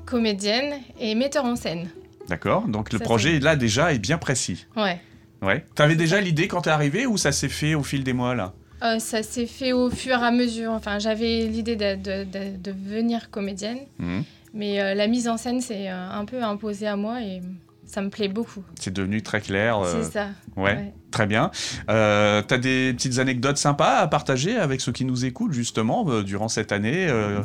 comédienne 0.05 0.75
et 0.99 1.15
metteur 1.15 1.45
en 1.45 1.55
scène. 1.55 1.89
d'accord. 2.27 2.67
Donc 2.67 2.91
le 2.93 2.99
Ça, 2.99 3.03
projet 3.05 3.39
là 3.39 3.55
déjà 3.55 3.93
est 3.93 3.99
bien 3.99 4.17
précis. 4.17 4.65
Ouais. 4.75 4.99
Ouais. 5.41 5.65
T'avais 5.75 5.95
déjà 5.95 6.19
l'idée 6.21 6.47
quand 6.47 6.61
t'es 6.61 6.69
arrivé 6.69 7.05
ou 7.07 7.17
ça 7.17 7.31
s'est 7.31 7.49
fait 7.49 7.73
au 7.75 7.83
fil 7.83 8.03
des 8.03 8.13
mois 8.13 8.35
là? 8.35 8.53
Euh, 8.83 8.99
ça 8.99 9.23
s'est 9.23 9.45
fait 9.47 9.73
au 9.73 9.89
fur 9.89 10.19
et 10.19 10.25
à 10.25 10.31
mesure. 10.31 10.71
Enfin, 10.71 10.99
j'avais 10.99 11.45
l'idée 11.47 11.75
de, 11.75 11.95
de- 11.95 12.23
de- 12.23 12.57
de 12.57 12.71
devenir 12.71 13.29
comédienne, 13.29 13.79
Mhm. 13.99 14.23
mais 14.53 14.95
la 14.95 15.07
mise 15.07 15.27
en 15.27 15.37
scène 15.37 15.61
s'est 15.61 15.87
un 15.89 16.23
peu 16.25 16.43
imposée 16.43 16.87
à 16.87 16.95
moi 16.95 17.21
et 17.21 17.41
ça 17.89 18.01
me 18.01 18.09
plaît 18.09 18.27
beaucoup. 18.27 18.63
C'est 18.79 18.93
devenu 18.93 19.21
très 19.23 19.41
clair. 19.41 19.79
euh, 19.79 20.03
C'est 20.03 20.11
ça. 20.11 20.27
ouais. 20.55 20.75
ouais. 20.75 20.93
Très 21.11 21.25
bien. 21.25 21.49
Euh, 21.89 22.43
T'as 22.43 22.57
des 22.59 22.93
petites 22.93 23.17
anecdotes 23.17 23.57
sympas 23.57 23.97
à 23.97 24.07
partager 24.07 24.55
avec 24.57 24.79
ceux 24.79 24.91
qui 24.91 25.05
nous 25.05 25.25
écoutent 25.25 25.53
justement 25.53 26.05
euh, 26.07 26.21
durant 26.23 26.47
cette 26.49 26.71
année 26.71 27.07
euh, 27.09 27.41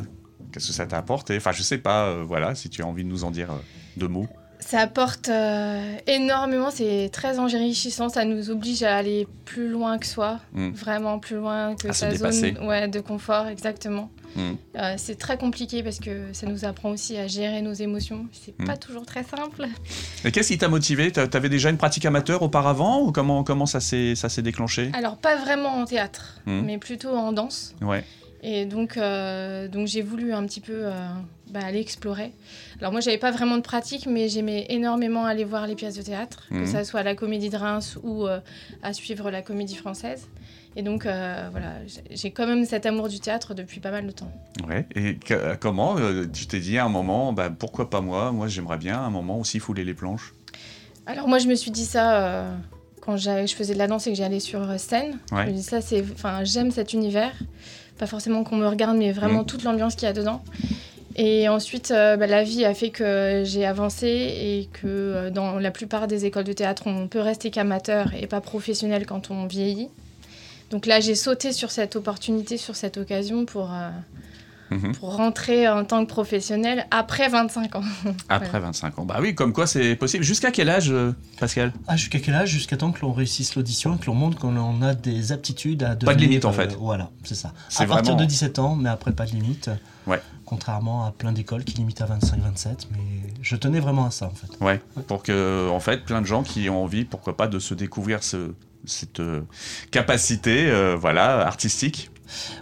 Qu'est-ce 0.51 0.67
que 0.67 0.73
ça 0.73 0.85
t'a 0.85 0.97
apporté? 0.99 1.35
Enfin, 1.35 1.51
je 1.51 1.63
sais 1.63 1.79
pas. 1.79 2.13
voilà, 2.23 2.53
si 2.55 2.69
tu 2.69 2.83
as 2.83 2.85
envie 2.85 3.03
de 3.03 3.09
nous 3.09 3.23
en 3.23 3.31
dire 3.31 3.49
deux 3.97 4.07
mots. 4.07 4.27
Ça 4.67 4.79
apporte 4.79 5.29
euh, 5.29 5.95
énormément, 6.07 6.71
c'est 6.71 7.09
très 7.13 7.37
enrichissant, 7.37 8.09
ça 8.09 8.25
nous 8.25 8.49
oblige 8.49 8.81
à 8.81 8.95
aller 8.97 9.27
plus 9.45 9.69
loin 9.69 9.99
que 9.99 10.07
soi, 10.07 10.39
Mm. 10.53 10.69
vraiment 10.71 11.19
plus 11.19 11.35
loin 11.35 11.75
que 11.75 11.89
À 11.89 11.93
sa 11.93 12.15
zone 12.15 12.57
ouais, 12.65 12.87
de 12.87 12.99
confort, 12.99 13.45
exactement. 13.47 14.09
Mm. 14.35 14.39
Euh, 14.77 14.93
c'est 14.97 15.19
très 15.19 15.37
compliqué 15.37 15.83
parce 15.83 15.99
que 15.99 16.33
ça 16.33 16.47
nous 16.47 16.65
apprend 16.65 16.89
aussi 16.89 17.15
à 17.15 17.27
gérer 17.27 17.61
nos 17.61 17.73
émotions. 17.73 18.25
C'est 18.31 18.59
Mm. 18.59 18.65
pas 18.65 18.75
toujours 18.75 19.05
très 19.05 19.23
simple. 19.23 19.67
Et 20.25 20.31
qu'est-ce 20.31 20.47
qui 20.51 20.57
t'a 20.57 20.67
motivé? 20.67 21.11
T'a- 21.11 21.27
T'avais 21.27 21.49
déjà 21.49 21.69
une 21.69 21.77
pratique 21.77 22.05
amateur 22.05 22.41
auparavant 22.41 23.01
ou 23.01 23.11
comment 23.11 23.43
comment 23.43 23.67
ça 23.67 23.79
s'est 23.79 24.15
déclenché? 24.41 24.89
Alors 24.93 25.17
pas 25.17 25.35
vraiment 25.35 25.75
en 25.75 25.85
théâtre, 25.85 26.41
Mm. 26.47 26.61
mais 26.65 26.77
plutôt 26.79 27.11
en 27.15 27.33
danse. 27.33 27.75
Ouais. 27.81 28.03
Et 28.41 28.65
donc, 28.65 28.97
euh, 28.97 29.67
donc 29.67 29.87
j'ai 29.87 30.01
voulu 30.01 30.33
un 30.33 30.43
petit 30.45 30.61
peu 30.61 30.85
bah, 31.55 31.65
aller 31.65 31.79
explorer. 31.79 32.31
Alors 32.79 32.91
moi, 32.91 32.99
j'avais 33.01 33.17
pas 33.17 33.31
vraiment 33.31 33.55
de 33.55 33.61
pratique, 33.61 34.07
mais 34.07 34.27
j'aimais 34.27 34.65
énormément 34.69 35.25
aller 35.25 35.45
voir 35.45 35.65
les 35.67 35.75
pièces 35.75 35.95
de 35.95 36.01
théâtre, 36.01 36.43
Mhm. 36.51 36.61
que 36.63 36.65
ça 36.69 36.83
soit 36.83 36.99
à 36.99 37.03
la 37.03 37.15
Comédie 37.15 37.49
de 37.49 37.55
Reims 37.57 37.97
ou 38.03 38.27
euh, 38.27 38.39
à 38.83 38.91
suivre 38.93 39.31
la 39.31 39.41
Comédie 39.41 39.75
Française. 39.77 40.27
Et 40.75 40.81
donc, 40.81 41.05
euh, 41.05 41.47
voilà, 41.51 41.75
j'ai- 42.11 42.31
quand 42.31 42.45
même 42.45 42.65
cet 42.65 42.85
amour 42.85 43.07
du 43.07 43.21
théâtre 43.21 43.53
depuis 43.53 43.79
pas 43.79 43.91
mal 43.91 44.05
de 44.05 44.11
temps. 44.11 44.29
Ouais. 44.67 44.85
Et 44.95 45.15
que- 45.15 45.55
comment 45.55 45.97
euh, 45.97 46.25
tu 46.31 46.47
t'es 46.47 46.59
dit 46.59 46.77
à 46.77 46.83
un 46.83 46.89
moment, 46.89 47.31
bah, 47.31 47.49
pourquoi 47.49 47.89
pas 47.89 48.01
moi? 48.01 48.33
Moi, 48.33 48.49
j'aimerais 48.49 48.77
bien 48.77 48.95
à 48.97 49.01
un 49.03 49.09
moment 49.09 49.39
aussi 49.39 49.59
fouler 49.59 49.85
les 49.85 49.93
planches. 49.93 50.33
Alors 51.05 51.29
moi, 51.29 51.37
je 51.39 51.47
me 51.47 51.55
suis 51.55 51.71
dit 51.71 51.85
ça 51.85 52.17
euh, 52.17 52.53
quand 52.99 53.15
je 53.15 53.53
faisais 53.55 53.73
de 53.73 53.79
la 53.79 53.87
danse 53.87 54.05
et 54.07 54.11
que 54.11 54.17
j'allais 54.17 54.41
sur 54.41 54.77
scène. 54.77 55.17
Ouais. 55.31 55.45
Je 55.45 55.51
me 55.51 55.55
dis 55.55 55.63
ça, 55.63 55.79
c'est, 55.79 56.03
enfin, 56.13 56.43
j'aime 56.43 56.71
cet 56.71 56.91
univers. 56.91 57.31
Pas 57.97 58.07
forcément 58.07 58.43
qu'on 58.43 58.57
me 58.57 58.67
regarde, 58.67 58.97
mais 58.97 59.13
vraiment 59.13 59.39
Mhm. 59.39 59.45
toute 59.45 59.63
l'ambiance 59.63 59.95
qu'il 59.95 60.03
y 60.07 60.09
a 60.09 60.13
dedans. 60.13 60.43
Et 61.15 61.47
ensuite, 61.47 61.91
euh, 61.91 62.17
bah, 62.17 62.27
la 62.27 62.43
vie 62.43 62.65
a 62.65 62.73
fait 62.73 62.89
que 62.89 63.43
j'ai 63.45 63.65
avancé 63.65 64.07
et 64.07 64.69
que 64.73 64.85
euh, 64.85 65.29
dans 65.29 65.59
la 65.59 65.71
plupart 65.71 66.07
des 66.07 66.25
écoles 66.25 66.43
de 66.43 66.51
théâtre, 66.51 66.83
on 66.87 67.07
peut 67.07 67.19
rester 67.21 67.51
qu'amateur 67.51 68.13
et 68.13 68.27
pas 68.27 68.41
professionnel 68.41 69.05
quand 69.05 69.31
on 69.31 69.47
vieillit. 69.47 69.89
Donc 70.71 70.85
là, 70.85 70.99
j'ai 70.99 71.15
sauté 71.15 71.53
sur 71.53 71.71
cette 71.71 71.95
opportunité, 71.95 72.57
sur 72.57 72.75
cette 72.75 72.97
occasion 72.97 73.45
pour, 73.45 73.71
euh, 73.71 73.89
mhm. 74.71 74.95
pour 74.95 75.15
rentrer 75.15 75.67
en 75.67 75.85
tant 75.85 76.03
que 76.05 76.09
professionnel 76.09 76.87
après 76.91 77.29
25 77.29 77.75
ans. 77.75 77.83
Après 78.29 78.59
25 78.59 78.99
ans. 78.99 79.05
Bah 79.05 79.17
oui, 79.21 79.35
comme 79.35 79.53
quoi 79.53 79.67
c'est 79.67 79.95
possible. 79.95 80.23
Jusqu'à 80.23 80.51
quel 80.51 80.69
âge, 80.69 80.89
euh, 80.91 81.13
Pascal? 81.39 81.73
Ah, 81.87 81.95
Jusqu'à 81.95 82.19
quel 82.19 82.33
âge? 82.33 82.49
Jusqu'à 82.49 82.77
temps 82.77 82.91
que 82.91 83.01
l'on 83.01 83.13
réussisse 83.13 83.55
l'audition, 83.55 83.97
que 83.97 84.05
l'on 84.07 84.15
montre 84.15 84.37
qu'on 84.37 84.81
a 84.81 84.93
des 84.93 85.31
aptitudes 85.31 85.83
à 85.83 85.95
devenir, 85.95 86.05
Pas 86.05 86.15
de 86.15 86.21
limite 86.21 86.45
en 86.45 86.51
fait. 86.51 86.73
Euh, 86.73 86.77
voilà, 86.79 87.09
c'est 87.23 87.35
ça. 87.35 87.53
À 87.77 87.85
partir 87.85 88.15
de 88.15 88.25
17 88.25 88.59
ans, 88.59 88.75
mais 88.75 88.89
après 88.89 89.11
pas 89.11 89.25
de 89.25 89.31
limite. 89.31 89.69
Ouais. 90.07 90.21
Contrairement 90.45 91.05
à 91.05 91.11
plein 91.11 91.31
d'écoles 91.31 91.63
qui 91.63 91.75
limitent 91.77 92.01
à 92.01 92.05
25-27, 92.05 92.87
mais 92.91 92.99
je 93.41 93.55
tenais 93.55 93.79
vraiment 93.79 94.05
à 94.05 94.11
ça 94.11 94.27
en 94.27 94.35
fait. 94.35 94.63
Ouais, 94.63 94.79
pour 95.07 95.23
que 95.23 95.67
en 95.69 95.79
fait 95.79 96.05
plein 96.05 96.21
de 96.21 96.27
gens 96.27 96.43
qui 96.43 96.69
ont 96.69 96.83
envie, 96.83 97.05
pourquoi 97.05 97.35
pas, 97.35 97.47
de 97.47 97.57
se 97.57 97.73
découvrir 97.73 98.21
ce, 98.21 98.53
cette 98.85 99.19
euh, 99.19 99.41
capacité, 99.89 100.71
voilà, 100.95 101.45
artistique 101.47 102.11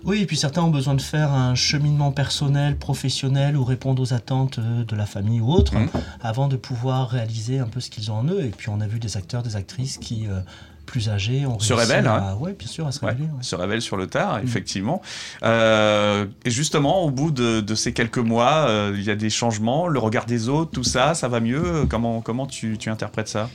oui, 0.03 0.22
et 0.22 0.25
puis 0.25 0.38
certains 0.38 0.62
ont 0.62 0.70
besoin 0.70 0.96
de 0.96 1.01
faire 1.01 1.32
un 1.32 1.55
cheminement 1.55 2.12
personnel, 2.12 2.77
professionnel 2.77 3.58
ou 3.58 3.63
répondre 3.63 4.01
aux 4.01 4.13
attentes 4.13 4.60
euh, 4.60 4.84
de 4.84 4.96
la 4.96 5.05
famille 5.05 5.39
ou 5.39 5.51
autre 5.51 5.75
mmh. 5.75 5.89
avant 6.22 6.48
de 6.48 6.55
pouvoir 6.55 7.10
réaliser 7.10 7.60
un 7.60 7.67
peu 7.67 7.79
ce 7.79 7.89
qu'ils 7.89 8.12
ont 8.12 8.15
en 8.15 8.25
eux. 8.25 8.43
Et 8.43 8.50
puis 8.50 8.70
on 8.70 8.82
a 8.82 8.88
vu 8.88 9.00
des 9.00 9.17
acteurs, 9.17 9.43
des 9.43 9.55
actrices 9.55 9.98
qui 9.98 10.27
euh, 10.27 10.39
plus 10.86 11.10
âgés 11.10 11.46
ont 11.46 11.60
se 11.60 11.74
révèlent, 11.74 12.08
hein. 12.08 12.36
ouais, 12.39 12.53
bien 12.53 12.67
sûr, 12.67 12.86
à 12.86 12.91
se 12.91 13.00
révéler. 13.00 13.29
Se 13.41 13.55
révèlent 13.55 13.82
sur 13.82 13.96
le 13.96 14.08
tard, 14.08 14.39
mmh. 14.39 14.43
effectivement. 14.43 15.01
Euh, 15.43 16.25
et 16.43 16.51
justement, 16.51 17.03
au 17.03 17.10
bout 17.10 17.32
de, 17.32 17.75
ces 17.75 17.93
quelques 17.93 18.17
mois, 18.17 18.67
il 18.93 19.03
y 19.03 19.10
a 19.10 19.15
des 19.15 19.29
changements, 19.29 19.88
le 19.88 20.00
regard 20.00 20.25
des 20.25 20.50
autres, 20.50 20.72
tout 20.72 20.84
ça, 20.84 21.13
ça 21.13 21.29
va 21.29 21.39
mieux? 21.39 21.86
Comment 21.89 22.22
comment 22.22 22.48
tu, 22.48 22.77
tu 22.77 22.89
interprètes 22.89 23.29
ça? 23.29 23.50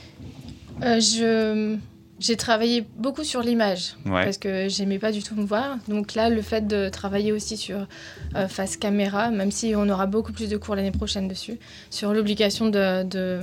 Je 0.81 1.77
j'ai 2.19 2.35
travaillé 2.35 2.85
beaucoup 2.97 3.23
sur 3.23 3.41
l'image 3.41 3.95
parce 4.05 4.37
que 4.37 4.67
j'aimais 4.67 4.99
pas 4.99 5.11
du 5.11 5.23
tout 5.23 5.35
me 5.35 5.45
voir. 5.45 5.77
Donc 5.87 6.15
là, 6.15 6.29
le 6.29 6.41
fait 6.41 6.67
de 6.67 6.89
travailler 6.89 7.31
aussi 7.31 7.55
sur 7.55 7.87
euh, 8.35 8.47
face 8.47 8.75
caméra, 8.75 9.29
même 9.29 9.51
si 9.51 9.73
on 9.75 9.87
aura 9.89 10.05
beaucoup 10.05 10.33
plus 10.33 10.49
de 10.49 10.57
cours 10.57 10.75
l'année 10.75 10.91
prochaine 10.91 11.27
dessus, 11.27 11.57
sur 11.89 12.13
l'obligation 12.13 12.67
de, 12.67 13.03
de, 13.03 13.39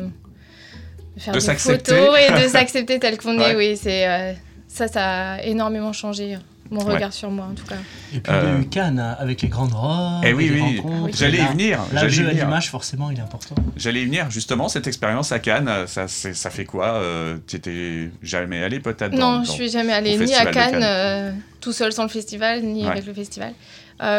faire 1.17 1.35
des 1.35 1.41
photos 1.41 2.19
et 2.19 2.43
de 2.43 2.49
s'accepter 2.49 2.99
tel 2.99 3.17
qu'on 3.17 3.39
est, 3.39 3.57
oui, 3.57 3.77
c'est 3.77 4.09
euh, 4.09 4.33
ça, 4.69 4.89
ça 4.89 5.33
a 5.33 5.43
énormément 5.43 5.93
changé 5.93 6.37
mon 6.71 6.81
regard 6.81 7.13
sur 7.13 7.31
moi 7.31 7.47
en 7.51 7.55
tout 7.55 7.65
cas. 7.67 7.77
Et 8.15 8.21
puis 8.21 8.33
il 8.33 8.37
y 8.37 8.39
a 8.39 8.59
eu 8.59 8.61
euh, 8.61 8.65
Cannes 8.65 8.99
hein, 8.99 9.17
avec 9.19 9.43
les 9.43 9.49
grandes 9.49 9.73
robes, 9.73 10.25
et 10.25 10.29
eh 10.31 10.33
oui, 10.33 10.51
oui. 10.53 11.13
J'allais 11.15 11.39
y 11.39 11.47
venir. 11.47 11.81
Là, 11.93 12.05
le 12.05 12.09
jeu 12.09 12.29
à 12.29 12.33
l'image 12.33 12.71
forcément 12.71 13.11
il 13.11 13.19
est 13.19 13.23
important. 13.23 13.55
J'allais 13.77 14.03
y 14.03 14.05
venir 14.05 14.31
justement 14.31 14.69
cette 14.69 14.87
expérience 14.87 15.33
à 15.33 15.39
Cannes, 15.39 15.71
ça, 15.87 16.09
ça 16.09 16.51
fait 16.51 16.65
quoi 16.65 16.95
euh, 16.95 17.39
Tu 17.47 17.57
étais 17.57 18.11
jamais 18.23 18.63
allé 18.63 18.81
peut-être 18.81 19.13
Non, 19.13 19.45
je 19.45 19.51
suis 19.51 19.71
jamais 19.71 19.93
allé 19.93 20.17
ni 20.17 20.35
à 20.35 20.47
Cannes, 20.47 20.83
euh, 20.83 21.33
tout 21.61 21.73
seul 21.73 21.93
sans 21.93 22.03
le 22.03 22.09
festival, 22.09 22.63
ni 22.63 22.87
avec 22.87 23.07
le 23.07 23.15
festival. 23.15 23.53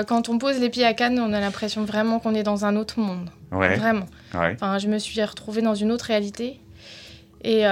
quand 0.08 0.30
on 0.30 0.38
pose 0.38 0.60
les 0.60 0.70
pieds 0.70 0.86
à 0.86 0.94
Cannes, 0.94 1.20
on 1.20 1.34
a 1.34 1.40
l'impression 1.40 1.84
vraiment 1.86 2.20
qu'on 2.20 2.36
est 2.36 2.44
dans 2.44 2.66
un 2.66 2.76
autre 2.76 3.00
monde. 3.00 3.30
Vraiment. 3.52 4.06
Enfin, 4.34 4.78
je 4.78 4.88
me 4.88 5.00
suis 5.00 5.22
retrouvée 5.24 5.62
dans 5.62 5.76
une 5.76 5.92
autre 5.92 6.06
réalité 6.06 6.60
et, 7.44 7.64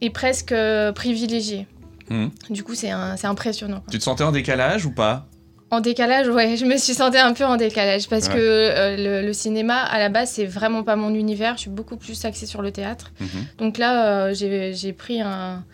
et 0.00 0.10
presque 0.10 0.54
privilégiée. 0.94 1.66
Hmm. 2.12 2.28
Du 2.50 2.62
coup, 2.62 2.74
c'est 2.74 2.90
impressionnant. 2.90 3.82
Tu 3.90 3.98
te 3.98 4.04
sentais 4.04 4.24
en 4.24 4.32
décalage 4.32 4.84
ou 4.84 4.92
pas? 4.92 5.26
En 5.70 5.80
décalage, 5.80 6.28
ouais, 6.28 6.58
je 6.58 6.66
me 6.66 6.76
suis 6.76 6.92
sentie 6.92 7.16
un 7.16 7.32
peu 7.32 7.46
en 7.46 7.56
décalage 7.56 8.06
parce 8.06 8.28
que 8.28 8.36
euh, 8.36 9.22
le, 9.22 9.32
cinéma, 9.32 9.78
à 9.78 9.98
la 9.98 10.10
base, 10.10 10.32
c'est 10.32 10.44
vraiment 10.44 10.82
pas 10.82 10.96
mon 10.96 11.14
univers. 11.14 11.54
Je 11.54 11.62
suis 11.62 11.70
beaucoup 11.70 11.96
plus 11.96 12.22
axée 12.26 12.44
sur 12.44 12.60
le 12.60 12.70
théâtre. 12.70 13.10
Mhm. 13.18 13.28
Donc 13.56 13.78
là, 13.78 14.26
euh, 14.26 14.34
j'ai 14.34 14.92
pris 14.92 15.22
un, 15.22 15.64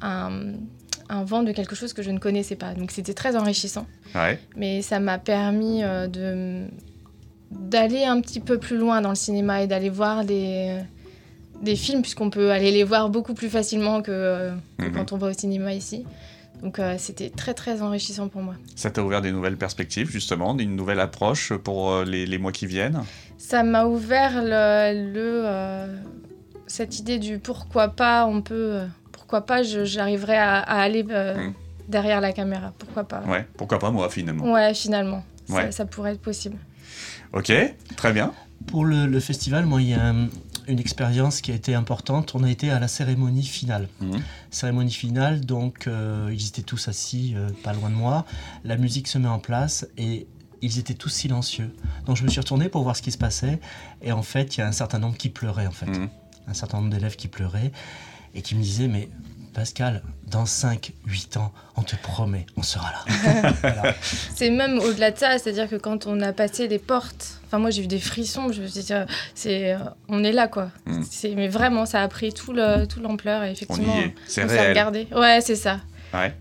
un, 0.00 1.22
vent 1.22 1.44
de 1.44 1.52
quelque 1.52 1.76
chose 1.76 1.92
que 1.92 2.02
je 2.02 2.10
ne 2.10 2.18
connaissais 2.18 2.56
pas. 2.56 2.74
Donc 2.74 2.90
c'était 2.90 3.14
très 3.14 3.36
enrichissant. 3.36 3.86
Mais 4.56 4.82
ça 4.82 4.98
m'a 4.98 5.18
permis 5.18 5.84
euh, 5.84 6.08
de 6.08 6.66
d'aller 7.52 8.02
un 8.02 8.20
petit 8.22 8.40
peu 8.40 8.58
plus 8.58 8.78
loin 8.78 9.02
dans 9.02 9.10
le 9.10 9.14
cinéma 9.14 9.62
et 9.62 9.66
d'aller 9.68 9.90
voir 9.90 10.24
des 10.24 10.78
des 11.62 11.76
films, 11.76 12.02
puisqu'on 12.02 12.28
peut 12.28 12.50
aller 12.50 12.70
les 12.72 12.84
voir 12.84 13.08
beaucoup 13.08 13.34
plus 13.34 13.48
facilement 13.48 14.02
que, 14.02 14.10
euh, 14.10 14.50
mhm. 14.78 14.92
quand 14.92 15.12
on 15.12 15.16
va 15.16 15.28
au 15.28 15.32
cinéma 15.32 15.72
ici. 15.72 16.04
Donc 16.62 16.78
euh, 16.78 16.96
c'était 16.98 17.30
très 17.30 17.54
très 17.54 17.82
enrichissant 17.82 18.28
pour 18.28 18.42
moi. 18.42 18.54
Ça 18.76 18.90
t'a 18.90 19.02
ouvert 19.02 19.20
des 19.20 19.32
nouvelles 19.32 19.56
perspectives 19.56 20.10
justement, 20.10 20.56
une 20.58 20.76
nouvelle 20.76 21.00
approche 21.00 21.52
pour 21.52 21.92
euh, 21.92 22.04
les, 22.04 22.38
mois 22.38 22.52
qui 22.52 22.66
viennent? 22.66 23.02
Ça 23.38 23.62
m'a 23.62 23.86
ouvert 23.86 24.42
le, 24.44 25.86
cette 26.66 26.98
idée 26.98 27.18
du 27.18 27.38
pourquoi 27.38 27.88
pas 27.88 28.26
on 28.26 28.42
peut, 28.42 28.80
pourquoi 29.10 29.40
pas 29.40 29.62
j'arriverai 29.62 30.36
à, 30.36 30.60
aller 30.60 31.02
mhm. 31.02 31.52
derrière 31.88 32.20
la 32.20 32.32
caméra, 32.32 32.72
pourquoi 32.78 33.04
pas? 33.04 33.22
Ouais, 33.22 33.46
pourquoi 33.56 33.78
pas 33.78 33.90
moi 33.90 34.08
finalement? 34.08 34.52
Ouais, 34.52 34.74
finalement, 34.74 35.24
Ça, 35.70 35.84
pourrait 35.84 36.12
être 36.12 36.20
possible. 36.20 36.58
Ok, 37.32 37.52
très 37.96 38.12
bien. 38.12 38.32
Pour 38.68 38.84
le, 38.84 39.06
le 39.06 39.20
festival, 39.20 39.66
moi 39.66 39.82
il 39.82 39.90
y 39.90 39.94
a 39.94 40.14
une 40.68 40.78
expérience 40.78 41.40
qui 41.40 41.50
a 41.50 41.54
été 41.54 41.74
importante. 41.74 42.34
On 42.34 42.42
a 42.42 42.50
été 42.50 42.70
à 42.70 42.78
la 42.78 42.88
cérémonie 42.88 43.44
finale. 43.44 43.88
Mhm. 44.00 44.22
Cérémonie 44.50 44.92
finale, 44.92 45.40
donc 45.44 45.86
euh, 45.86 46.30
ils 46.32 46.46
étaient 46.48 46.62
tous 46.62 46.88
assis 46.88 47.34
euh, 47.36 47.48
pas 47.62 47.72
loin 47.72 47.90
de 47.90 47.94
moi. 47.94 48.24
La 48.64 48.76
musique 48.76 49.08
se 49.08 49.18
met 49.18 49.28
en 49.28 49.38
place 49.38 49.86
et 49.96 50.26
ils 50.60 50.78
étaient 50.78 50.94
tous 50.94 51.08
silencieux. 51.08 51.74
Donc 52.06 52.16
je 52.16 52.24
me 52.24 52.28
suis 52.28 52.40
retourné 52.40 52.68
pour 52.68 52.82
voir 52.82 52.96
ce 52.96 53.02
qui 53.02 53.12
se 53.12 53.18
passait. 53.18 53.60
Et 54.02 54.12
en 54.12 54.22
fait, 54.22 54.56
il 54.56 54.60
y 54.60 54.62
a 54.62 54.66
un 54.66 54.72
certain 54.72 54.98
nombre 54.98 55.16
qui 55.16 55.28
pleuraient, 55.28 55.66
en 55.66 55.72
fait. 55.72 55.86
Mhm. 55.86 56.08
Un 56.46 56.54
certain 56.54 56.78
nombre 56.78 56.90
d'élèves 56.90 57.16
qui 57.16 57.28
pleuraient 57.28 57.72
et 58.34 58.42
qui 58.42 58.54
me 58.54 58.62
disaient, 58.62 58.88
mais 58.88 59.08
Pascal, 59.54 60.02
dans 60.26 60.44
5-8 60.44 61.38
ans, 61.38 61.52
on 61.76 61.82
te 61.82 61.96
promet, 61.96 62.46
on 62.56 62.62
sera 62.62 62.90
là. 62.90 63.94
C'est 64.34 64.50
même 64.50 64.78
au-delà 64.78 65.10
de 65.10 65.18
ça, 65.18 65.38
c'est-à-dire 65.38 65.68
que 65.68 65.76
quand 65.76 66.06
on 66.06 66.20
a 66.20 66.32
passé 66.32 66.68
les 66.68 66.78
portes, 66.78 67.40
enfin 67.46 67.58
moi 67.58 67.70
j'ai 67.70 67.82
eu 67.82 67.86
des 67.86 67.98
frissons, 67.98 68.50
je 68.50 68.62
me 68.62 68.66
suis 68.66 68.82
dit, 68.82 68.92
c'est, 69.34 69.76
on 70.08 70.24
est 70.24 70.32
là 70.32 70.48
quoi. 70.48 70.70
C'est, 71.08 71.34
mais 71.34 71.48
vraiment, 71.48 71.86
ça 71.86 72.02
a 72.02 72.08
pris 72.08 72.32
tout, 72.32 72.52
le, 72.52 72.86
tout 72.86 73.00
l'ampleur 73.00 73.42
et 73.42 73.50
effectivement, 73.50 73.94
on, 73.94 74.10
c'est 74.26 74.44
réel. 74.44 75.06
Ouais, 75.14 75.40
c'est 75.42 75.56
ça. 75.56 75.80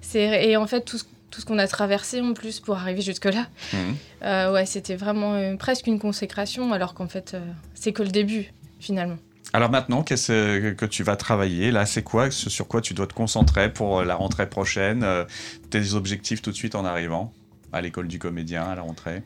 C'est, 0.01 0.49
et 0.49 0.57
en 0.57 0.67
fait, 0.67 0.81
tout 0.81 0.97
ce, 0.97 1.03
tout 1.31 1.41
ce 1.41 1.45
qu'on 1.45 1.57
a 1.57 1.67
traversé 1.67 2.21
en 2.21 2.33
plus 2.33 2.59
pour 2.59 2.77
arriver 2.77 3.01
jusque-là, 3.01 3.47
hmm. 3.73 3.77
euh, 4.23 4.51
ouais, 4.51 4.65
c'était 4.65 4.95
vraiment 4.95 5.33
euh, 5.33 5.55
presque 5.55 5.87
une 5.87 5.97
consécration, 5.97 6.73
alors 6.73 6.93
qu'en 6.93 7.07
fait, 7.07 7.33
euh, 7.33 7.39
c'est 7.73 7.93
que 7.93 8.03
le 8.03 8.09
début 8.09 8.51
finalement. 8.79 9.17
Alors 9.53 9.69
maintenant, 9.69 10.01
qu'est-ce 10.01 10.71
que 10.71 10.85
tu 10.85 11.03
vas 11.03 11.17
travailler 11.17 11.71
Là, 11.71 11.85
c'est 11.85 12.03
quoi 12.03 12.31
Sur 12.31 12.67
quoi 12.67 12.79
tu 12.81 12.93
dois 12.93 13.07
te 13.07 13.13
concentrer 13.13 13.71
pour 13.71 13.99
euh, 13.99 14.05
la 14.05 14.15
rentrée 14.15 14.49
prochaine 14.49 15.03
euh, 15.03 15.25
Tes 15.69 15.93
objectifs 15.93 16.41
tout 16.41 16.51
de 16.51 16.55
suite 16.55 16.75
en 16.75 16.85
arrivant 16.85 17.33
à 17.73 17.81
l'école 17.81 18.07
du 18.07 18.17
comédien 18.17 18.63
à 18.63 18.75
la 18.75 18.81
rentrée? 18.81 19.23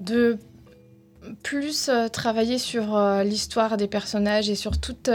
De 0.00 0.38
plus 1.42 1.90
euh, 1.90 2.08
travailler 2.08 2.58
sur 2.58 2.98
l'histoire 3.22 3.76
des 3.76 3.88
personnages 3.88 4.48
et 4.48 4.54
sur 4.54 4.80
toute, 4.80 5.10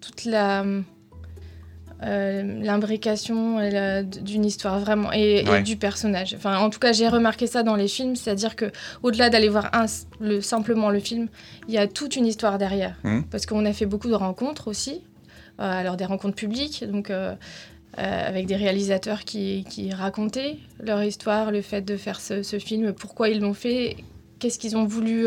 toute 0.00 0.24
la 0.26 0.64
euh, 2.02 2.42
l'imbrication 2.62 3.58
d'une 4.02 4.44
histoire 4.44 4.78
vraiment 4.80 5.12
et, 5.12 5.44
du 5.62 5.76
personnage. 5.76 6.34
Enfin, 6.36 6.58
en 6.58 6.70
tout 6.70 6.78
cas, 6.78 6.92
j'ai 6.92 7.08
remarqué 7.08 7.46
ça 7.46 7.62
dans 7.62 7.76
les 7.76 7.88
films, 7.88 8.16
c'est-à-dire 8.16 8.56
que 8.56 8.70
au-delà 9.02 9.30
d'aller 9.30 9.48
voir 9.48 9.70
un, 9.72 9.86
le, 10.20 10.40
simplement 10.40 10.90
le 10.90 11.00
film, 11.00 11.28
il 11.68 11.74
y 11.74 11.78
a 11.78 11.86
toute 11.86 12.16
une 12.16 12.26
histoire 12.26 12.58
derrière. 12.58 12.96
Mmh. 13.04 13.22
Parce 13.30 13.46
qu'on 13.46 13.64
a 13.64 13.72
fait 13.72 13.86
beaucoup 13.86 14.08
de 14.08 14.14
rencontres 14.14 14.68
aussi, 14.68 15.02
euh, 15.60 15.80
alors 15.80 15.96
des 15.96 16.04
rencontres 16.04 16.36
publiques, 16.36 16.84
donc 16.84 17.10
euh, 17.10 17.34
avec 17.96 18.46
des 18.46 18.56
réalisateurs 18.56 19.24
qui, 19.24 19.64
qui, 19.70 19.92
racontaient 19.92 20.56
leur 20.82 21.02
histoire, 21.02 21.52
le 21.52 21.62
fait 21.62 21.82
de 21.82 21.96
faire 21.96 22.20
ce, 22.20 22.42
ce 22.42 22.58
film, 22.58 22.92
pourquoi 22.92 23.28
ils 23.28 23.40
l'ont 23.40 23.54
fait, 23.54 23.96
qu'est-ce 24.40 24.58
qu'ils 24.58 24.76
ont 24.76 24.84
voulu 24.84 25.26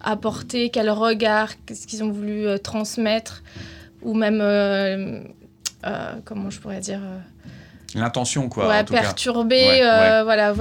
apporter, 0.00 0.68
quel 0.68 0.90
regard, 0.90 1.52
qu'est-ce 1.64 1.86
qu'ils 1.86 2.04
ont 2.04 2.10
voulu 2.10 2.46
transmettre, 2.62 3.42
ou 4.04 4.14
même 4.14 4.40
euh, 4.40 5.20
comment 6.24 6.50
je 6.50 6.60
pourrais 6.60 6.80
dire 6.80 7.00
euh, 7.02 7.18
L'intention, 7.94 8.48
quoi. 8.48 8.68
Ouais, 8.68 8.84
perturber, 8.84 9.82
euh, 9.82 10.24
voilà, 10.24 10.52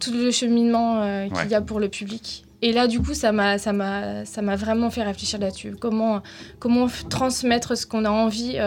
tout 0.00 0.12
le 0.12 0.30
cheminement 0.30 1.28
qu'il 1.28 1.50
y 1.50 1.54
a 1.54 1.60
pour 1.60 1.80
le 1.80 1.88
public. 1.88 2.44
Et 2.60 2.72
là, 2.72 2.88
du 2.88 3.00
coup, 3.00 3.14
ça 3.14 3.30
m'a, 3.30 3.58
ça 3.58 3.72
m'a, 3.72 4.24
ça 4.24 4.42
m'a 4.42 4.56
vraiment 4.56 4.90
fait 4.90 5.02
réfléchir 5.02 5.38
là-dessus. 5.38 5.76
Comment, 5.78 6.22
comment 6.58 6.88
transmettre 7.08 7.76
ce 7.76 7.86
qu'on 7.86 8.04
a 8.04 8.10
envie 8.10 8.58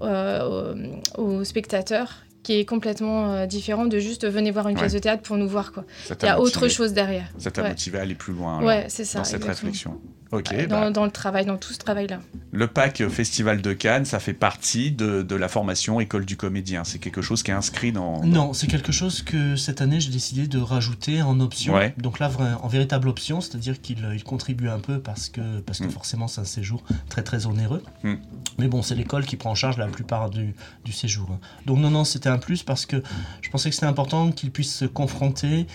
aux, 0.00 1.44
spectateurs 1.44 2.14
qui 2.42 2.58
est 2.58 2.64
complètement 2.64 3.46
différent 3.46 3.86
de 3.86 3.98
juste 3.98 4.26
venez 4.26 4.50
voir 4.50 4.68
une 4.68 4.76
pièce 4.76 4.92
de 4.92 4.98
théâtre 4.98 5.22
pour 5.22 5.36
nous 5.36 5.48
voir 5.48 5.72
quoi. 5.72 5.84
Il 6.10 6.26
y 6.26 6.28
a 6.28 6.40
autre 6.40 6.68
chose 6.68 6.92
derrière. 6.92 7.26
Ça 7.38 7.50
t'a 7.50 7.68
motivé 7.68 7.98
à 7.98 8.02
aller 8.02 8.14
plus 8.14 8.32
loin 8.34 8.62
ouais, 8.62 8.86
c'est 8.88 9.04
ça, 9.04 9.18
dans 9.18 9.24
cette 9.24 9.44
réflexion. 9.44 10.00
Bah. 10.42 10.90
dans, 10.90 11.04
le 11.04 11.10
travail, 11.10 11.46
dans 11.46 11.56
tout 11.56 11.72
ce 11.72 11.78
travail-là. 11.78 12.20
Le 12.52 12.66
PAC 12.66 13.08
Festival 13.08 13.62
de 13.62 13.72
Cannes, 13.72 14.04
ça 14.04 14.18
fait 14.18 14.32
partie 14.32 14.92
de, 14.92 15.34
la 15.34 15.48
formation 15.48 16.00
École 16.00 16.24
du 16.24 16.36
comédien. 16.36 16.84
C'est 16.84 16.98
quelque 16.98 17.22
chose 17.22 17.42
qui 17.42 17.50
est 17.50 17.54
inscrit 17.54 17.92
dans. 17.92 18.22
Non, 18.24 18.52
c'est 18.52 18.66
quelque 18.66 18.92
chose 18.92 19.22
que 19.22 19.56
cette 19.56 19.80
année 19.80 20.00
j'ai 20.00 20.10
décidé 20.10 20.46
de 20.46 20.58
rajouter 20.58 21.22
en 21.22 21.40
option. 21.40 21.74
Donc 21.98 22.18
là, 22.18 22.30
en 22.62 22.68
véritable 22.68 23.08
option, 23.08 23.40
c'est-à-dire 23.40 23.80
qu'il 23.80 24.22
contribue 24.24 24.68
un 24.68 24.78
peu 24.78 25.00
parce 25.00 25.28
que, 25.28 25.60
parce 25.60 25.78
que 25.78 25.86
mm. 25.86 25.90
forcément 25.90 26.28
c'est 26.28 26.40
un 26.40 26.44
séjour 26.44 26.82
très 27.08 27.22
très 27.22 27.46
onéreux. 27.46 27.82
Mm. 28.02 28.14
Mais 28.58 28.68
bon, 28.68 28.82
c'est 28.82 28.94
l'école 28.94 29.26
qui 29.26 29.36
prend 29.36 29.50
en 29.50 29.54
charge 29.54 29.78
la 29.78 29.86
plupart 29.86 30.30
du, 30.30 30.54
du 30.84 30.92
séjour. 30.92 31.28
Hein. 31.32 31.38
Donc 31.66 31.78
non, 31.78 31.90
non, 31.90 32.04
c'était 32.04 32.28
un 32.28 32.38
plus 32.38 32.62
parce 32.62 32.86
que 32.86 33.02
je 33.40 33.50
pensais 33.50 33.68
que 33.68 33.74
c'était 33.74 33.86
important 33.86 34.30
qu'il 34.30 34.50
puisse 34.50 34.74
se 34.74 34.84
confronter 34.84 35.66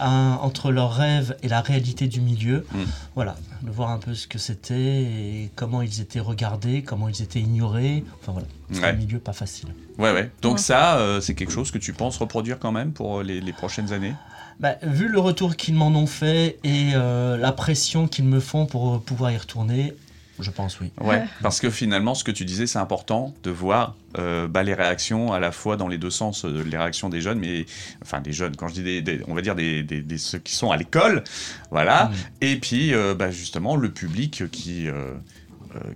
entre 0.00 0.70
leurs 0.72 0.92
rêves 0.94 1.36
et 1.42 1.48
la 1.48 1.60
réalité 1.60 2.06
du 2.08 2.20
milieu. 2.20 2.66
Mm. 2.72 2.78
Voilà, 3.14 3.36
de 3.62 3.70
voir 3.70 3.90
un 3.90 3.98
peu 3.98 4.14
ce 4.14 4.26
que 4.26 4.38
c'était 4.38 4.74
et 5.02 5.50
comment 5.54 5.82
ils 5.82 6.00
étaient 6.00 6.20
regardés, 6.20 6.82
comment 6.82 7.08
ils 7.08 7.22
étaient 7.22 7.40
ignorés. 7.40 8.04
Enfin 8.20 8.32
voilà, 8.32 8.48
c'est 8.72 8.80
Ouais. 8.80 8.88
un 8.88 8.92
milieu 8.92 9.18
pas 9.18 9.32
facile. 9.32 9.68
Ouais, 9.98 10.12
ouais. 10.12 10.30
Donc 10.42 10.54
Ouais. 10.54 10.58
ça, 10.58 10.96
euh, 10.98 11.20
c'est 11.20 11.34
quelque 11.34 11.52
chose 11.52 11.70
que 11.70 11.78
tu 11.78 11.92
penses 11.92 12.16
reproduire 12.18 12.58
quand 12.58 12.72
même 12.72 12.92
pour 12.92 13.22
les, 13.22 13.40
les 13.40 13.52
prochaines 13.52 13.92
années? 13.92 14.14
Bah, 14.60 14.76
vu 14.82 15.08
le 15.08 15.18
retour 15.18 15.56
qu'ils 15.56 15.74
m'en 15.74 15.88
ont 15.88 16.06
fait 16.06 16.58
et 16.62 16.92
euh, 16.94 17.36
la 17.36 17.50
pression 17.52 18.06
qu'ils 18.06 18.24
me 18.24 18.38
font 18.38 18.66
pour 18.66 19.00
pouvoir 19.02 19.32
y 19.32 19.36
retourner, 19.36 19.94
je 20.40 20.50
pense 20.50 20.80
oui. 20.80 20.90
Ouais, 21.00 21.22
parce 21.42 21.60
que 21.60 21.70
finalement, 21.70 22.14
ce 22.14 22.24
que 22.24 22.30
tu 22.32 22.44
disais, 22.44 22.66
c'est 22.66 22.78
important 22.78 23.34
de 23.42 23.50
voir 23.50 23.94
euh, 24.18 24.46
bah, 24.48 24.62
les 24.62 24.74
réactions 24.74 25.32
à 25.32 25.38
la 25.40 25.52
fois 25.52 25.76
dans 25.76 25.88
les 25.88 25.98
deux 25.98 26.10
sens, 26.10 26.44
euh, 26.44 26.62
les 26.64 26.76
réactions 26.78 27.08
des 27.08 27.20
jeunes, 27.20 27.38
mais 27.38 27.66
enfin 28.02 28.20
des 28.20 28.32
jeunes, 28.32 28.54
quand 28.56 28.68
je 28.68 28.74
dis 28.74 28.82
des, 28.82 29.02
des- 29.02 29.20
on 29.28 29.34
va 29.34 29.42
dire 29.42 29.54
des, 29.54 29.82
des- 29.82 30.02
des- 30.02 30.18
ceux 30.18 30.38
qui 30.38 30.54
sont 30.54 30.70
à 30.70 30.76
l'école, 30.76 31.22
voilà, 31.70 32.06
Mm. 32.06 32.12
et 32.42 32.56
puis 32.56 32.94
euh, 32.94 33.14
bah, 33.14 33.30
justement 33.30 33.76
le 33.76 33.90
public 33.90 34.44
qui, 34.50 34.88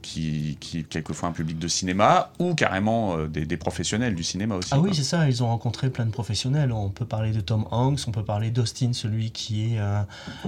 qui, 0.03 0.57
qui 0.61 0.85
quelquefois 0.85 1.29
un 1.29 1.33
public 1.33 1.59
de 1.59 1.69
cinéma 1.69 2.33
ou 2.39 2.55
carrément 2.55 3.17
euh, 3.17 3.29
des, 3.29 3.47
des 3.47 3.57
professionnels 3.57 4.15
du 4.15 4.25
cinéma 4.25 4.57
aussi. 4.57 4.71
Ah 4.73 4.81
oui, 4.81 4.95
c'est 4.95 5.05
ça, 5.05 5.29
ils 5.29 5.43
ont 5.43 5.47
rencontré 5.49 5.89
plein 5.91 6.07
de 6.07 6.11
professionnels. 6.11 6.73
On 6.73 6.91
peut 6.91 7.05
parler 7.07 7.31
de 7.33 7.41
Tom 7.41 7.67
Hanks, 7.71 8.01
on 8.09 8.11
peut 8.11 8.25
parler 8.25 8.51
d'Austin, 8.51 8.93
celui 8.93 9.31
qui 9.31 9.75
est 9.75 9.79
euh, 9.79 10.03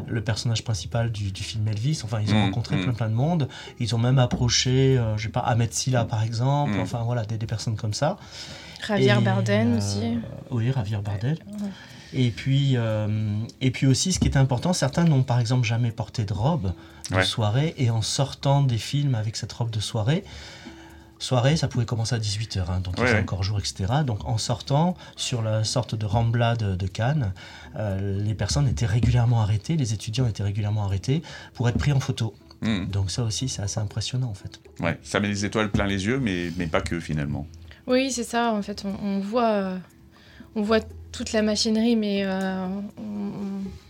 le 0.08 0.20
personnage 0.20 0.64
principal 0.64 1.12
du, 1.12 1.30
du 1.30 1.42
film 1.42 1.66
Elvis. 1.68 2.00
Enfin, 2.04 2.20
ils 2.20 2.34
ont 2.34 2.40
Mm, 2.40 2.44
rencontré 2.44 2.76
mm. 2.76 2.82
plein 2.84 2.92
plein 2.94 3.08
de 3.08 3.14
monde. 3.14 3.48
Ils 3.78 3.94
ont 3.94 3.98
même 3.98 4.18
approché, 4.18 4.96
euh, 4.98 5.16
je 5.16 5.24
sais 5.24 5.28
pas, 5.28 5.40
Ahmed 5.40 5.72
Silla 5.72 6.04
par 6.04 6.22
exemple. 6.22 6.72
Mm. 6.72 6.80
Enfin 6.80 7.02
voilà, 7.04 7.24
des, 7.24 7.38
des 7.38 7.46
personnes 7.46 7.76
comme 7.76 7.94
ça. 7.94 8.16
Javier 8.86 9.14
Et, 9.18 9.22
Bardem 9.22 9.74
euh, 9.74 9.78
aussi. 9.78 10.18
Oui, 10.50 10.72
Javier 10.74 10.98
Bardem. 11.04 11.32
Ouais. 11.32 11.68
Et 12.12 12.30
puis, 12.30 12.72
euh, 12.76 13.08
et 13.60 13.70
puis 13.70 13.86
aussi, 13.86 14.12
ce 14.12 14.18
qui 14.18 14.26
est 14.28 14.36
important, 14.36 14.72
certains 14.72 15.04
n'ont 15.04 15.22
par 15.22 15.38
exemple 15.40 15.66
jamais 15.66 15.90
porté 15.92 16.24
de 16.24 16.32
robe 16.32 16.72
de 17.10 17.16
Ouais. 17.16 17.24
soirée, 17.24 17.74
et 17.78 17.90
en 17.90 18.02
sortant 18.02 18.62
des 18.62 18.78
films 18.78 19.14
avec 19.14 19.36
cette 19.36 19.52
robe 19.52 19.70
de 19.70 19.80
soirée, 19.80 20.22
soirée, 21.18 21.56
ça 21.56 21.68
pouvait 21.68 21.84
commencer 21.84 22.14
à 22.14 22.18
18h, 22.18 22.80
donc 22.82 22.94
il 22.96 23.00
Ouais, 23.00 23.06
faisait 23.06 23.16
ouais. 23.18 23.22
encore 23.22 23.42
jour, 23.42 23.58
etc. 23.58 23.84
Donc 24.06 24.24
en 24.24 24.38
sortant 24.38 24.96
sur 25.16 25.42
la 25.42 25.64
sorte 25.64 25.94
de 25.94 26.06
Rambla 26.06 26.56
de, 26.56 26.74
de 26.76 26.86
Cannes, 26.86 27.32
euh, 27.76 28.20
les 28.22 28.34
personnes 28.34 28.66
étaient 28.68 28.86
régulièrement 28.86 29.42
arrêtées, 29.42 29.76
les 29.76 29.92
étudiants 29.92 30.26
étaient 30.26 30.42
régulièrement 30.42 30.84
arrêtés 30.84 31.22
pour 31.54 31.68
être 31.68 31.78
pris 31.78 31.92
en 31.92 32.00
photo. 32.00 32.34
Mm. 32.62 32.86
Donc 32.86 33.10
ça 33.10 33.22
aussi, 33.22 33.48
c'est 33.48 33.62
assez 33.62 33.80
impressionnant 33.80 34.28
en 34.28 34.34
fait. 34.34 34.60
Ouais, 34.80 34.98
ça 35.02 35.20
met 35.20 35.28
les 35.28 35.44
étoiles 35.44 35.70
plein 35.70 35.86
les 35.86 36.06
yeux, 36.06 36.18
mais, 36.20 36.50
mais 36.56 36.66
pas 36.66 36.80
que 36.80 36.98
finalement. 37.00 37.46
Oui, 37.86 38.10
c'est 38.12 38.24
ça. 38.24 38.52
En 38.52 38.62
fait, 38.62 38.84
on, 38.84 38.94
on 39.04 39.20
voit, 39.20 39.50
euh, 39.50 39.78
on 40.54 40.62
voit 40.62 40.80
toute 41.12 41.32
la 41.32 41.42
machinerie, 41.42 41.96
mais 41.96 42.22
euh, 42.24 42.66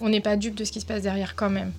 on- 0.01 0.09
n'est 0.09 0.21
pas 0.21 0.37
dupe 0.37 0.55
de 0.55 0.65
ce 0.65 0.73
qui 0.73 0.81
se 0.81 0.87
passe 0.87 1.03
derrière 1.03 1.37
quand 1.37 1.51
même. 1.51 1.73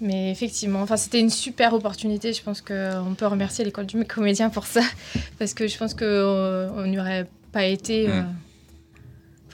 Mais 0.00 0.30
effectivement, 0.30 0.80
enfin, 0.82 0.96
c'était 0.96 1.20
une 1.20 1.30
super 1.30 1.74
opportunité. 1.74 2.32
Je 2.32 2.42
pense 2.42 2.60
qu'on 2.60 3.14
peut 3.16 3.26
remercier 3.26 3.64
l'école 3.64 3.86
du 3.86 4.02
comédien 4.04 4.48
pour 4.50 4.66
ça, 4.66 4.80
parce 5.38 5.54
que 5.54 5.68
je 5.68 5.76
pense 5.78 5.94
qu'on 5.94 6.86
n'y 6.86 6.98
aurait 6.98 7.26
pas 7.52 7.64
été. 7.64 8.08
euh, 8.08 8.22
Mm. 8.22 8.34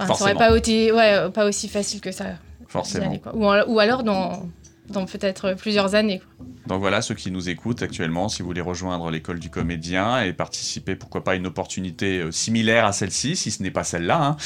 Enfin, 0.01 0.05
ça 0.05 0.07
Forcément. 0.07 0.31
aurait 0.41 0.51
pas 0.51 0.57
été, 0.57 0.93
ouais, 0.93 1.29
pas 1.35 1.45
aussi 1.45 1.67
facile 1.69 2.01
que 2.01 2.13
ça. 2.13 2.27
Forcément. 2.69 3.09
aller, 3.09 3.19
quoi. 3.19 3.35
Ou, 3.35 3.45
en- 3.47 3.65
ou 3.67 3.81
alors 3.81 4.05
dans, 4.05 4.47
dans 4.91 5.07
peut-être 5.07 5.55
plusieurs 5.55 5.95
années. 5.95 6.21
quoi. 6.21 6.47
Donc 6.67 6.81
voilà, 6.81 7.01
ceux 7.01 7.15
qui 7.15 7.31
nous 7.31 7.49
écoutent 7.49 7.83
actuellement, 7.83 8.29
si 8.29 8.43
vous 8.43 8.49
voulez 8.49 8.61
rejoindre 8.61 9.11
l'école 9.11 9.39
du 9.39 9.49
comédien 9.49 10.23
et 10.23 10.35
participer, 10.35 10.97
pourquoi 10.97 11.25
pas, 11.25 11.33
à 11.33 11.35
une 11.35 11.47
opportunité 11.47 12.19
euh, 12.19 12.31
similaire 12.31 12.85
à 12.85 12.93
celle-ci, 12.93 13.37
si 13.37 13.51
ce 13.51 13.63
n'est 13.63 13.71
pas 13.71 13.85
celle-là, 13.85 14.23
hein, 14.23 14.37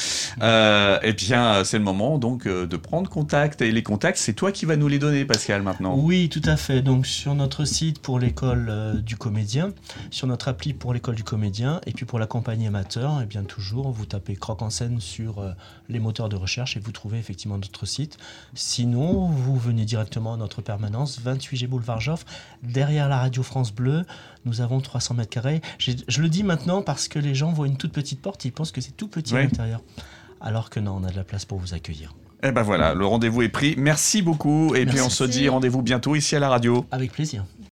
euh, 0.41 0.99
eh 1.03 1.11
bien, 1.11 1.55
euh, 1.55 1.63
c'est 1.65 1.77
le 1.77 1.83
moment 1.83 2.17
donc 2.17 2.47
de 2.47 2.77
prendre 2.77 3.09
contact. 3.09 3.61
Et 3.61 3.71
les 3.71 3.83
contacts, 3.83 4.17
c'est 4.17 4.33
toi 4.33 4.53
qui 4.53 4.65
vas 4.65 4.77
nous 4.77 4.87
les 4.87 4.99
donner, 4.99 5.25
Pascal, 5.25 5.63
maintenant. 5.63 5.95
Oui, 5.97 6.29
tout 6.29 6.41
à 6.45 6.55
fait. 6.55 6.81
Donc 6.81 7.05
sur 7.05 7.35
notre 7.35 7.65
site 7.65 7.99
pour 7.99 8.19
l'école 8.19 8.67
euh, 8.69 8.93
du 8.93 9.17
comédien, 9.17 9.71
sur 10.09 10.27
notre 10.27 10.47
appli 10.47 10.73
pour 10.73 10.93
l'école 10.93 11.15
du 11.15 11.23
comédien, 11.23 11.81
et 11.85 11.91
puis 11.91 12.05
pour 12.05 12.19
la 12.19 12.27
compagnie 12.27 12.67
amateur, 12.67 13.21
et 13.21 13.25
bien 13.25 13.43
toujours, 13.43 13.91
vous 13.91 14.05
tapez 14.05 14.35
Croque 14.35 14.61
en 14.61 14.69
scène 14.69 14.99
sur 14.99 15.39
euh, 15.39 15.51
les 15.89 15.99
moteurs 15.99 16.29
de 16.29 16.35
recherche 16.35 16.77
et 16.77 16.79
vous 16.79 16.91
trouvez 16.91 17.17
effectivement 17.19 17.57
notre 17.57 17.85
site. 17.85 18.17
Sinon, 18.53 19.27
vous 19.27 19.57
venez 19.57 19.85
directement 19.85 20.32
notre 20.37 20.61
permanence, 20.61 21.19
28 21.19 21.57
G 21.57 21.67
Boulevard 21.67 22.01
Joffre, 22.01 22.25
derrière 22.61 23.09
la 23.09 23.17
radio 23.19 23.43
France 23.43 23.73
Bleu. 23.73 24.03
Nous 24.45 24.61
avons 24.61 24.81
300 24.81 25.15
mètres 25.15 25.29
carrés. 25.29 25.61
Je 25.79 26.21
le 26.21 26.29
dis 26.29 26.43
maintenant 26.43 26.81
parce 26.81 27.07
que 27.07 27.19
les 27.19 27.35
gens 27.35 27.51
voient 27.51 27.67
une 27.67 27.77
toute 27.77 27.93
petite 27.93 28.21
porte, 28.21 28.43
ils 28.45 28.51
pensent 28.51 28.71
que 28.71 28.81
c'est 28.81 28.95
tout 28.95 29.07
petit 29.07 29.33
Oui. 29.33 29.39
à 29.39 29.43
l'intérieur. 29.43 29.81
Alors 30.41 30.69
que 30.69 30.79
non, 30.79 30.97
on 31.01 31.03
a 31.05 31.09
de 31.09 31.15
la 31.15 31.23
place 31.23 31.45
pour 31.45 31.57
vous 31.57 31.73
accueillir. 31.73 32.13
Eh 32.45 32.51
ben 32.51 32.61
voilà, 32.61 32.93
le 32.93 33.05
rendez-vous 33.05 33.41
est 33.41 33.49
pris. 33.49 33.75
Merci 33.77 34.21
beaucoup. 34.21 34.75
Et 34.75 34.85
puis 34.85 34.99
on 34.99 35.09
se 35.09 35.23
dit 35.23 35.47
rendez-vous 35.47 35.81
bientôt 35.81 36.13
ici 36.15 36.35
à 36.35 36.39
la 36.39 36.49
radio. 36.49 36.85
Avec 36.91 37.13
plaisir. 37.13 37.45